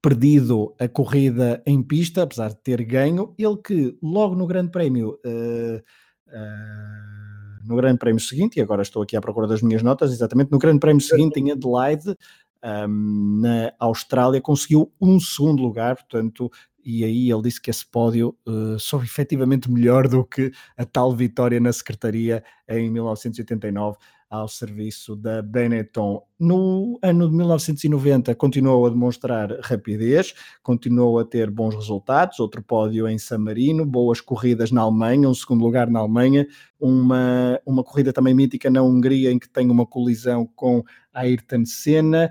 [0.00, 3.34] perdido a corrida em pista, apesar de ter ganho.
[3.36, 5.18] Ele que, logo no Grande Prémio.
[5.24, 5.82] Uh,
[6.28, 7.27] uh,
[7.68, 10.58] no Grande Prémio seguinte, e agora estou aqui à procura das minhas notas, exatamente no
[10.58, 12.16] Grande Prémio seguinte em Adelaide,
[12.64, 16.50] um, na Austrália, conseguiu um segundo lugar, portanto,
[16.84, 21.14] e aí ele disse que esse pódio uh, sou efetivamente melhor do que a tal
[21.14, 23.96] vitória na Secretaria em 1989
[24.30, 26.22] ao serviço da Benetton.
[26.38, 33.08] No ano de 1990 continuou a demonstrar rapidez, continuou a ter bons resultados, outro pódio
[33.08, 36.46] em San Marino, boas corridas na Alemanha, um segundo lugar na Alemanha,
[36.78, 42.30] uma, uma corrida também mítica na Hungria em que tem uma colisão com Ayrton Senna,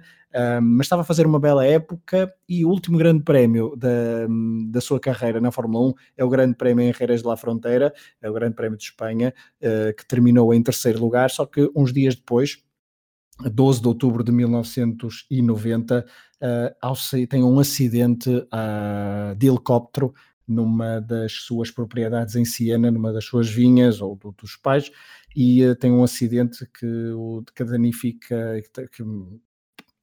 [0.62, 4.28] mas estava a fazer uma bela época e o último grande prémio da,
[4.70, 7.94] da sua carreira na Fórmula 1 é o Grande Prémio em Jerez de la Fronteira,
[8.22, 11.94] é o Grande Prémio de Espanha, uh, que terminou em terceiro lugar, só que uns
[11.94, 12.64] dias depois,
[13.40, 16.06] 12 de outubro de 1990,
[16.42, 18.30] uh, tem um acidente
[19.38, 20.14] de helicóptero
[20.48, 24.90] numa das suas propriedades em Siena, numa das suas vinhas ou do, dos pais,
[25.36, 29.04] e uh, tem um acidente que, o, que danifica, que,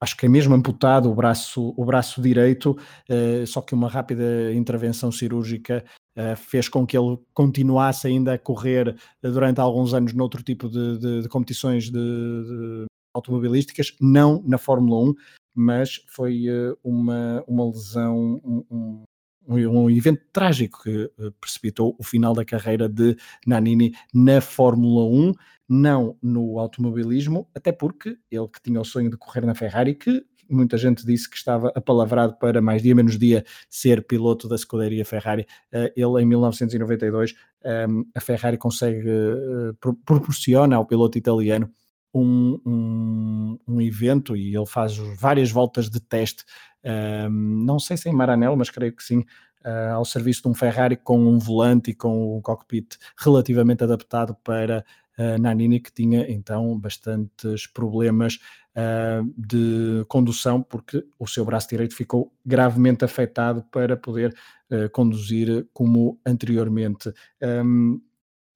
[0.05, 2.77] acho que é mesmo amputado o braço, o braço direito,
[3.09, 5.83] uh, só que uma rápida intervenção cirúrgica
[6.15, 10.99] uh, fez com que ele continuasse ainda a correr durante alguns anos noutro tipo de,
[10.99, 12.85] de, de competições de, de,
[13.15, 15.13] automobilísticas, não na Fórmula 1,
[15.55, 16.47] mas foi
[16.83, 19.03] uma, uma lesão, um, um,
[19.47, 23.15] um evento trágico que precipitou o final da carreira de
[23.47, 25.33] Nanini na Fórmula 1
[25.67, 30.23] não no automobilismo, até porque ele que tinha o sonho de correr na Ferrari, que
[30.49, 35.03] muita gente disse que estava apalavrado para mais dia menos dia ser piloto da escuderia
[35.03, 35.45] Ferrari.
[35.71, 39.71] Eh, ele em 1992 ehm, a Ferrari consegue eh,
[40.05, 41.69] proporciona ao piloto italiano
[42.13, 46.45] um, um, um, evento e ele faz várias voltas de teste,
[46.83, 49.25] ehm, não sei se em Maranello, mas creio que sim,
[49.65, 54.35] uh, ao serviço de um Ferrari com um volante e com um cockpit relativamente adaptado
[54.43, 54.85] para
[55.17, 58.39] uh, Nanini, que tinha então bastantes problemas
[58.75, 64.35] uh, de condução, porque o seu braço direito ficou gravemente afetado para poder
[64.71, 67.11] uh, conduzir como anteriormente.
[67.41, 68.01] Um,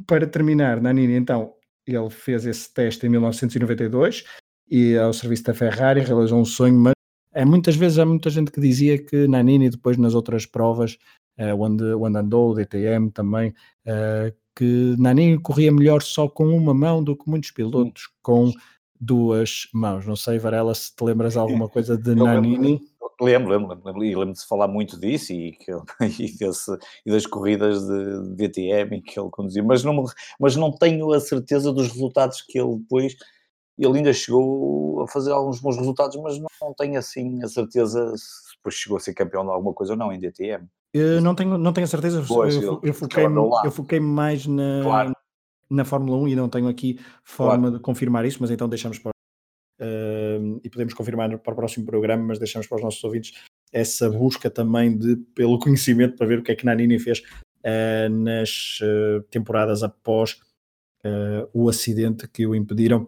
[0.05, 1.53] para terminar, Nanini, então,
[1.85, 4.23] ele fez esse teste em 1992
[4.69, 6.93] e ao serviço da Ferrari realizou um sonho, mas
[7.33, 10.97] é, muitas vezes há muita gente que dizia que Nanini depois nas outras provas,
[11.39, 13.53] uh, onde, onde andou, o DTM também,
[14.59, 18.51] que Nani corria melhor só com uma mão do que muitos pilotos com
[18.99, 20.05] duas mãos.
[20.05, 22.81] Não sei, Varela, se te lembras alguma coisa de Nanini.
[23.21, 25.71] Lembro, lembro, lembro, e lembro de se falar muito disso e, que
[26.19, 30.03] e, desse, e, das corridas de, DTM que ele conduzia, mas não,
[30.37, 33.15] mas não tenho a certeza dos resultados que ele depois.
[33.77, 38.13] Ele ainda chegou a fazer alguns bons resultados, mas não, não tenho assim a certeza
[38.17, 40.67] se depois chegou a ser campeão de alguma coisa ou não em DTM.
[40.93, 45.13] Eu não tenho, não tenho a certeza, pois, eu, eu foquei-me foquei mais na, claro.
[45.69, 47.77] na Fórmula 1 e não tenho aqui forma claro.
[47.77, 52.23] de confirmar isso, mas então deixamos para uh, e podemos confirmar para o próximo programa,
[52.23, 53.39] mas deixamos para os nossos ouvintes
[53.71, 58.09] essa busca também de, pelo conhecimento para ver o que é que Nanini fez uh,
[58.09, 60.41] nas uh, temporadas após
[61.53, 63.07] o acidente que o impediram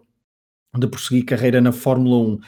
[0.78, 2.34] de prosseguir carreira na Fórmula 1.
[2.34, 2.40] Uh,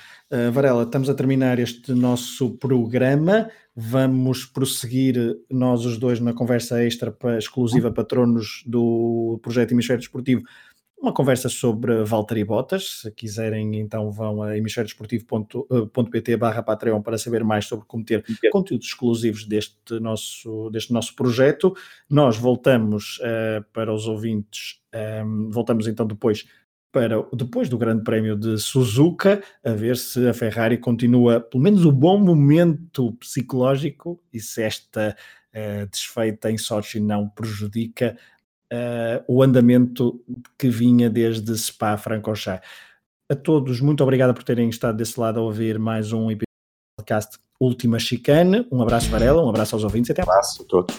[0.53, 3.51] Varela, estamos a terminar este nosso programa.
[3.77, 5.16] Vamos prosseguir
[5.51, 10.43] nós os dois na conversa extra para, exclusiva patronos do projeto Hemisfério Desportivo.
[11.05, 13.01] Uma conversa sobre Valtteri Bottas.
[13.03, 18.87] Se quiserem, então vão a hemisfériodesportivo.pt barra Patreon para saber mais sobre como ter conteúdos
[18.87, 21.75] exclusivos deste nosso, deste nosso projeto.
[22.09, 24.81] Nós voltamos uh, para os ouvintes,
[25.27, 26.47] um, voltamos então depois
[26.95, 31.84] para depois do Grande Prémio de Suzuka, a ver se a Ferrari continua, pelo menos
[31.84, 35.16] o bom momento psicológico, e se esta
[35.53, 38.16] uh, desfeita em Sochi não prejudica
[38.72, 40.22] uh, o andamento
[40.57, 42.64] que vinha desde Spa-Francorchamps.
[43.28, 47.03] A todos, muito obrigado por terem estado desse lado a ouvir mais um episódio do
[47.03, 48.68] podcast Última Chicane.
[48.70, 50.22] Um abraço, Varela, um abraço aos ouvintes e até.
[50.22, 50.95] Um abraço a todos.